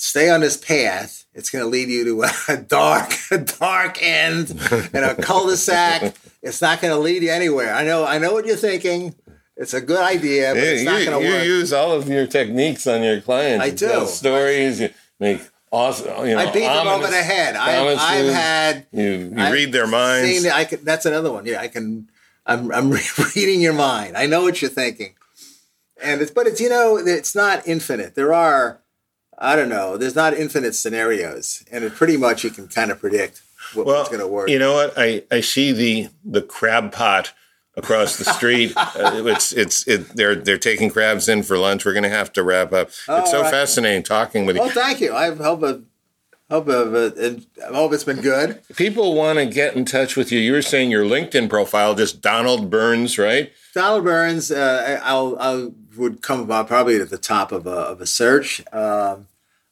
stay 0.00 0.30
on 0.30 0.40
this 0.40 0.56
path, 0.56 1.24
it's 1.34 1.50
going 1.50 1.62
to 1.64 1.68
lead 1.68 1.88
you 1.88 2.04
to 2.04 2.22
a 2.52 2.56
dark, 2.68 3.12
a 3.30 3.38
dark 3.38 4.02
end 4.02 4.50
and 4.94 5.04
a 5.04 5.14
cul-de-sac. 5.14 6.14
it's 6.42 6.62
not 6.62 6.80
going 6.80 6.92
to 6.92 6.98
lead 6.98 7.22
you 7.22 7.30
anywhere. 7.30 7.74
I 7.74 7.84
know, 7.84 8.04
I 8.06 8.18
know 8.18 8.32
what 8.32 8.46
you're 8.46 8.56
thinking. 8.56 9.14
It's 9.56 9.74
a 9.74 9.80
good 9.80 10.00
idea, 10.00 10.54
but 10.54 10.62
Yeah, 10.62 10.70
it's 10.70 10.84
not 10.84 11.00
you, 11.00 11.04
going 11.06 11.20
to 11.22 11.28
you 11.28 11.34
work. 11.34 11.44
use 11.44 11.72
all 11.74 11.92
of 11.92 12.08
your 12.08 12.26
techniques 12.26 12.86
on 12.86 13.02
your 13.02 13.20
clients. 13.20 13.62
I 13.62 13.66
You 13.66 13.76
tell 13.76 14.00
do. 14.00 14.06
stories. 14.06 14.80
You 14.80 14.88
make 15.20 15.42
awesome. 15.70 16.26
You 16.26 16.34
know, 16.34 16.38
I 16.40 16.50
beat 16.50 16.60
them 16.60 16.86
over 16.88 17.06
the 17.06 17.22
head. 17.22 17.56
I've, 17.56 17.98
I've 17.98 18.32
had 18.32 18.86
You, 18.90 19.02
you 19.02 19.34
I've 19.36 19.52
read 19.52 19.70
their 19.72 19.86
minds. 19.86 20.30
seen- 20.42 20.50
I 20.50 20.64
can, 20.64 20.82
that's 20.82 21.04
another 21.04 21.30
one. 21.30 21.44
Yeah, 21.44 21.60
I 21.60 21.68
can. 21.68 22.08
I'm 22.46 22.72
I'm 22.72 22.90
reading 23.36 23.60
your 23.60 23.74
mind. 23.74 24.16
I 24.16 24.24
know 24.24 24.40
what 24.42 24.62
you're 24.62 24.70
thinking, 24.70 25.14
and 26.02 26.22
it's 26.22 26.30
but 26.30 26.46
it's 26.46 26.58
you 26.60 26.70
know 26.70 26.96
it's 26.96 27.34
not 27.34 27.68
infinite. 27.68 28.14
There 28.14 28.32
are 28.32 28.79
I 29.40 29.56
don't 29.56 29.70
know. 29.70 29.96
There's 29.96 30.14
not 30.14 30.34
infinite 30.34 30.74
scenarios, 30.74 31.64
and 31.72 31.82
it 31.82 31.94
pretty 31.94 32.18
much 32.18 32.44
you 32.44 32.50
can 32.50 32.68
kind 32.68 32.90
of 32.90 33.00
predict 33.00 33.42
what, 33.74 33.86
well, 33.86 33.96
what's 33.96 34.10
going 34.10 34.20
to 34.20 34.28
work. 34.28 34.50
You 34.50 34.58
know 34.58 34.74
what? 34.74 34.92
I, 34.96 35.22
I 35.30 35.40
see 35.40 35.72
the 35.72 36.08
the 36.24 36.42
crab 36.42 36.92
pot 36.92 37.32
across 37.74 38.16
the 38.18 38.24
street. 38.24 38.74
uh, 38.76 39.22
it's 39.26 39.52
it's 39.52 39.88
it, 39.88 40.14
they're 40.14 40.34
they're 40.34 40.58
taking 40.58 40.90
crabs 40.90 41.28
in 41.28 41.42
for 41.42 41.56
lunch. 41.56 41.84
We're 41.86 41.94
going 41.94 42.02
to 42.02 42.10
have 42.10 42.32
to 42.34 42.42
wrap 42.42 42.72
up. 42.72 42.88
it's 42.88 43.30
so 43.30 43.42
right. 43.42 43.50
fascinating 43.50 44.02
talking 44.02 44.44
with 44.44 44.56
you. 44.56 44.62
oh, 44.62 44.68
thank 44.68 45.00
you. 45.00 45.14
I 45.14 45.34
hope 45.34 45.62
it, 45.62 45.80
hope 46.50 46.68
I 46.68 47.74
hope 47.74 47.92
it's 47.94 48.04
been 48.04 48.20
good. 48.20 48.60
People 48.76 49.14
want 49.14 49.38
to 49.38 49.46
get 49.46 49.74
in 49.74 49.86
touch 49.86 50.16
with 50.16 50.30
you. 50.30 50.38
You 50.38 50.52
were 50.52 50.62
saying 50.62 50.90
your 50.90 51.04
LinkedIn 51.04 51.48
profile, 51.48 51.94
just 51.94 52.20
Donald 52.20 52.68
Burns, 52.68 53.18
right? 53.18 53.52
Donald 53.72 54.04
Burns, 54.04 54.50
uh, 54.50 55.00
I'll, 55.02 55.38
I 55.38 55.70
would 55.96 56.22
come 56.22 56.40
about 56.40 56.66
probably 56.66 57.00
at 57.00 57.08
the 57.10 57.18
top 57.18 57.52
of 57.52 57.66
a, 57.66 57.70
of 57.70 58.00
a 58.00 58.06
search. 58.06 58.62
Um, 58.72 59.28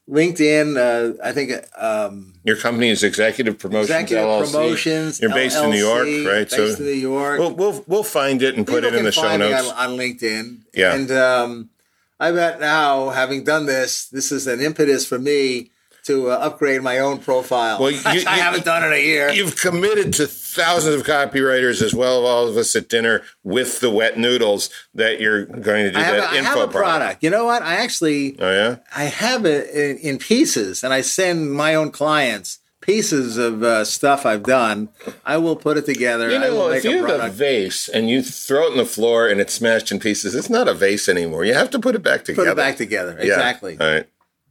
LinkedIn, 0.09 0.77
uh, 0.77 1.23
I 1.23 1.33
think 1.33 1.53
um, 1.77 2.35
Your 2.43 2.57
company 2.57 2.89
is 2.89 3.03
Executive 3.03 3.59
Promotions 3.59 3.91
Executive 3.91 4.25
LLC. 4.25 4.53
Promotions. 4.53 5.21
You're 5.21 5.31
based 5.31 5.59
in 5.59 5.71
New 5.71 5.77
York, 5.77 6.07
right? 6.27 6.49
Based 6.49 6.79
in 6.81 6.87
New 6.87 6.93
York. 6.93 7.39
we'll 7.39 7.55
we'll 7.55 7.85
we'll 7.87 8.03
find 8.03 8.43
it 8.43 8.57
and 8.57 8.67
put 8.67 8.85
it 8.85 8.95
in 8.95 9.05
the 9.05 9.13
show 9.13 9.37
notes. 9.37 9.71
on, 9.71 9.91
on 9.93 9.99
LinkedIn. 9.99 10.63
Yeah. 10.73 10.95
And 10.95 11.11
um, 11.11 11.71
I 12.19 12.33
bet 12.33 12.59
now, 12.59 13.11
having 13.11 13.45
done 13.45 13.67
this, 13.67 14.09
this 14.09 14.33
is 14.33 14.47
an 14.47 14.61
impetus 14.61 15.07
for 15.07 15.19
me 15.19 15.71
to 16.09 16.31
uh, 16.31 16.35
upgrade 16.35 16.83
my 16.83 16.99
own 16.99 17.19
profile. 17.19 17.81
Well, 17.81 17.91
you- 17.93 18.01
I 18.05 18.15
you- 18.15 18.21
haven't 18.23 18.65
done 18.65 18.83
it 18.83 18.89
in 18.89 18.93
a 18.93 19.03
year. 19.05 19.31
You've 19.31 19.57
committed 19.57 20.13
to 20.15 20.27
thousands 20.27 20.97
of 21.01 21.07
copywriters 21.07 21.81
as 21.81 21.95
well 21.95 22.19
as 22.25 22.29
all 22.29 22.49
of 22.49 22.57
us 22.57 22.75
at 22.77 22.89
dinner 22.89 23.23
with 23.45 23.81
the 23.81 23.91
wet 23.91 24.19
noodles 24.19 24.69
that 24.95 25.21
you're 25.21 25.45
going 25.47 25.85
to 25.85 25.91
do 25.93 25.99
I 25.99 26.03
have, 26.03 26.17
that 26.17 26.33
a, 26.33 26.37
I 26.37 26.39
info 26.39 26.49
have 26.51 26.57
a 26.69 26.73
product. 26.73 26.75
product. 26.99 27.23
You 27.25 27.31
know 27.31 27.45
what? 27.45 27.63
I 27.63 27.77
actually 27.77 28.37
Oh 28.41 28.51
yeah. 28.51 28.77
I 28.95 29.05
have 29.05 29.47
it 29.47 29.71
in, 29.71 29.99
in 29.99 30.19
pieces, 30.19 30.83
and 30.83 30.93
I 30.93 31.01
send 31.03 31.53
my 31.53 31.75
own 31.75 31.91
clients 31.93 32.59
pieces 32.81 33.37
of 33.37 33.63
uh, 33.63 33.85
stuff 33.85 34.25
I've 34.25 34.45
done. 34.45 34.89
I 35.27 35.37
will 35.37 35.57
put 35.57 35.77
it 35.77 35.85
together. 35.85 36.31
You 36.31 36.37
I 36.37 36.49
will 36.49 36.57
know, 36.57 36.69
make 36.71 36.79
if 36.79 36.85
you 36.91 37.05
a 37.05 37.09
have 37.11 37.21
a 37.21 37.29
vase 37.31 37.87
and 37.87 38.09
you 38.09 38.23
throw 38.23 38.67
it 38.69 38.71
on 38.73 38.77
the 38.79 38.87
floor 38.87 39.29
and 39.29 39.41
it's 39.43 39.53
smashed 39.53 39.93
in 39.93 40.01
pieces, 40.01 40.35
it's 40.35 40.49
not 40.49 40.69
a 40.69 40.73
vase 40.75 41.07
anymore. 41.07 41.45
You 41.45 41.53
have 41.53 41.69
to 41.71 41.79
put 41.79 41.95
it 41.95 42.03
back 42.03 42.25
together. 42.25 42.47
Put 42.47 42.53
it 42.53 42.57
back 42.57 42.77
together. 42.79 43.13
Yeah. 43.19 43.25
Exactly. 43.35 43.77
All 43.79 43.87
right. 43.87 44.09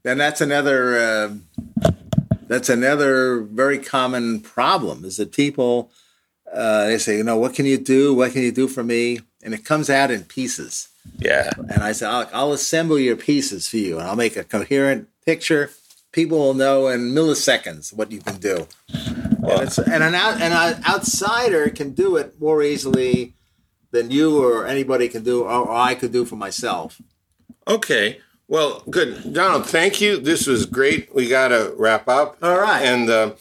And 0.08 0.20
that's 0.20 0.40
another 0.40 0.98
uh, 0.98 1.34
that's 2.48 2.70
another 2.70 3.42
very 3.42 3.78
common 3.78 4.40
problem 4.40 5.04
is 5.04 5.18
that 5.18 5.34
people 5.34 5.92
uh, 6.52 6.86
they 6.86 6.98
say, 6.98 7.18
you 7.18 7.24
know, 7.24 7.38
what 7.38 7.54
can 7.54 7.66
you 7.66 7.78
do? 7.78 8.14
What 8.14 8.32
can 8.32 8.42
you 8.42 8.54
do 8.54 8.68
for 8.68 8.84
me? 8.84 9.20
And 9.44 9.54
it 9.54 9.66
comes 9.66 9.90
out 9.90 10.12
in 10.12 10.24
pieces. 10.24 10.88
Yeah. 11.18 11.52
And 11.70 11.84
I 11.84 11.92
said, 11.92 12.10
I'll, 12.10 12.30
I'll 12.34 12.54
assemble 12.54 12.98
your 12.98 13.16
pieces 13.16 13.68
for 13.68 13.78
you, 13.78 14.00
and 14.00 14.08
I'll 14.08 14.16
make 14.16 14.36
a 14.38 14.44
coherent 14.44 15.10
picture. 15.26 15.72
People 16.12 16.40
will 16.40 16.54
know 16.54 16.88
in 16.88 17.12
milliseconds 17.12 17.94
what 17.94 18.12
you 18.12 18.20
can 18.20 18.38
do. 18.38 18.68
and, 18.94 19.62
it's, 19.62 19.78
and 19.78 20.04
an 20.04 20.16
out, 20.16 20.42
and 20.42 20.54
an 20.54 20.84
outsider 20.86 21.70
can 21.70 21.92
do 21.92 22.16
it 22.16 22.40
more 22.40 22.64
easily 22.64 23.34
than 23.92 24.10
you 24.10 24.44
or 24.44 24.66
anybody 24.66 25.10
can 25.10 25.24
do, 25.24 25.44
or 25.44 25.72
I 25.72 25.96
could 25.96 26.12
do 26.12 26.26
for 26.26 26.36
myself. 26.36 27.02
Okay. 27.68 28.20
Well, 28.50 28.82
good. 28.90 29.34
Donald, 29.34 29.66
thank 29.68 30.00
you. 30.00 30.18
This 30.18 30.48
was 30.48 30.66
great. 30.66 31.14
We 31.14 31.28
got 31.28 31.50
to 31.50 31.74
wrap 31.78 32.08
up. 32.08 32.38
All 32.42 32.58
right. 32.58 32.82
And 32.82 33.10
uh, 33.10 33.32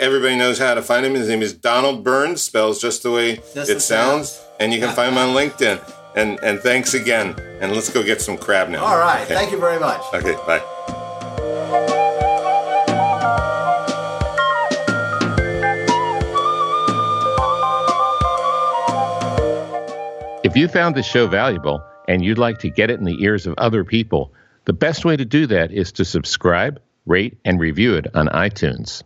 everybody 0.00 0.36
knows 0.36 0.58
how 0.58 0.74
to 0.74 0.82
find 0.82 1.04
him. 1.04 1.14
His 1.14 1.28
name 1.28 1.42
is 1.42 1.52
Donald 1.52 2.04
Burns, 2.04 2.42
spells 2.42 2.80
just 2.80 3.02
the 3.02 3.10
way 3.10 3.36
Just 3.54 3.70
it 3.70 3.74
the 3.74 3.80
sounds. 3.80 4.30
sounds. 4.30 4.46
And 4.60 4.72
you 4.72 4.78
can 4.80 4.94
find 4.94 5.12
him 5.12 5.18
on 5.18 5.34
LinkedIn. 5.34 5.80
And, 6.14 6.38
and 6.44 6.60
thanks 6.60 6.94
again. 6.94 7.34
And 7.60 7.72
let's 7.72 7.90
go 7.90 8.02
get 8.04 8.20
some 8.20 8.36
crab 8.36 8.68
now. 8.68 8.84
All 8.84 8.98
right. 8.98 9.22
Okay. 9.24 9.34
Thank 9.34 9.50
you 9.50 9.58
very 9.58 9.80
much. 9.80 10.00
Okay, 10.14 10.34
bye. 10.46 10.62
If 20.44 20.56
you 20.56 20.68
found 20.68 20.94
this 20.96 21.06
show 21.06 21.26
valuable 21.28 21.82
and 22.08 22.24
you'd 22.24 22.36
like 22.38 22.58
to 22.58 22.68
get 22.68 22.90
it 22.90 22.98
in 22.98 23.04
the 23.06 23.16
ears 23.22 23.46
of 23.46 23.54
other 23.58 23.84
people, 23.84 24.32
the 24.64 24.72
best 24.72 25.04
way 25.04 25.16
to 25.16 25.24
do 25.24 25.46
that 25.46 25.72
is 25.72 25.92
to 25.92 26.04
subscribe, 26.04 26.80
rate, 27.06 27.38
and 27.44 27.58
review 27.60 27.94
it 27.94 28.06
on 28.14 28.28
iTunes. 28.28 29.02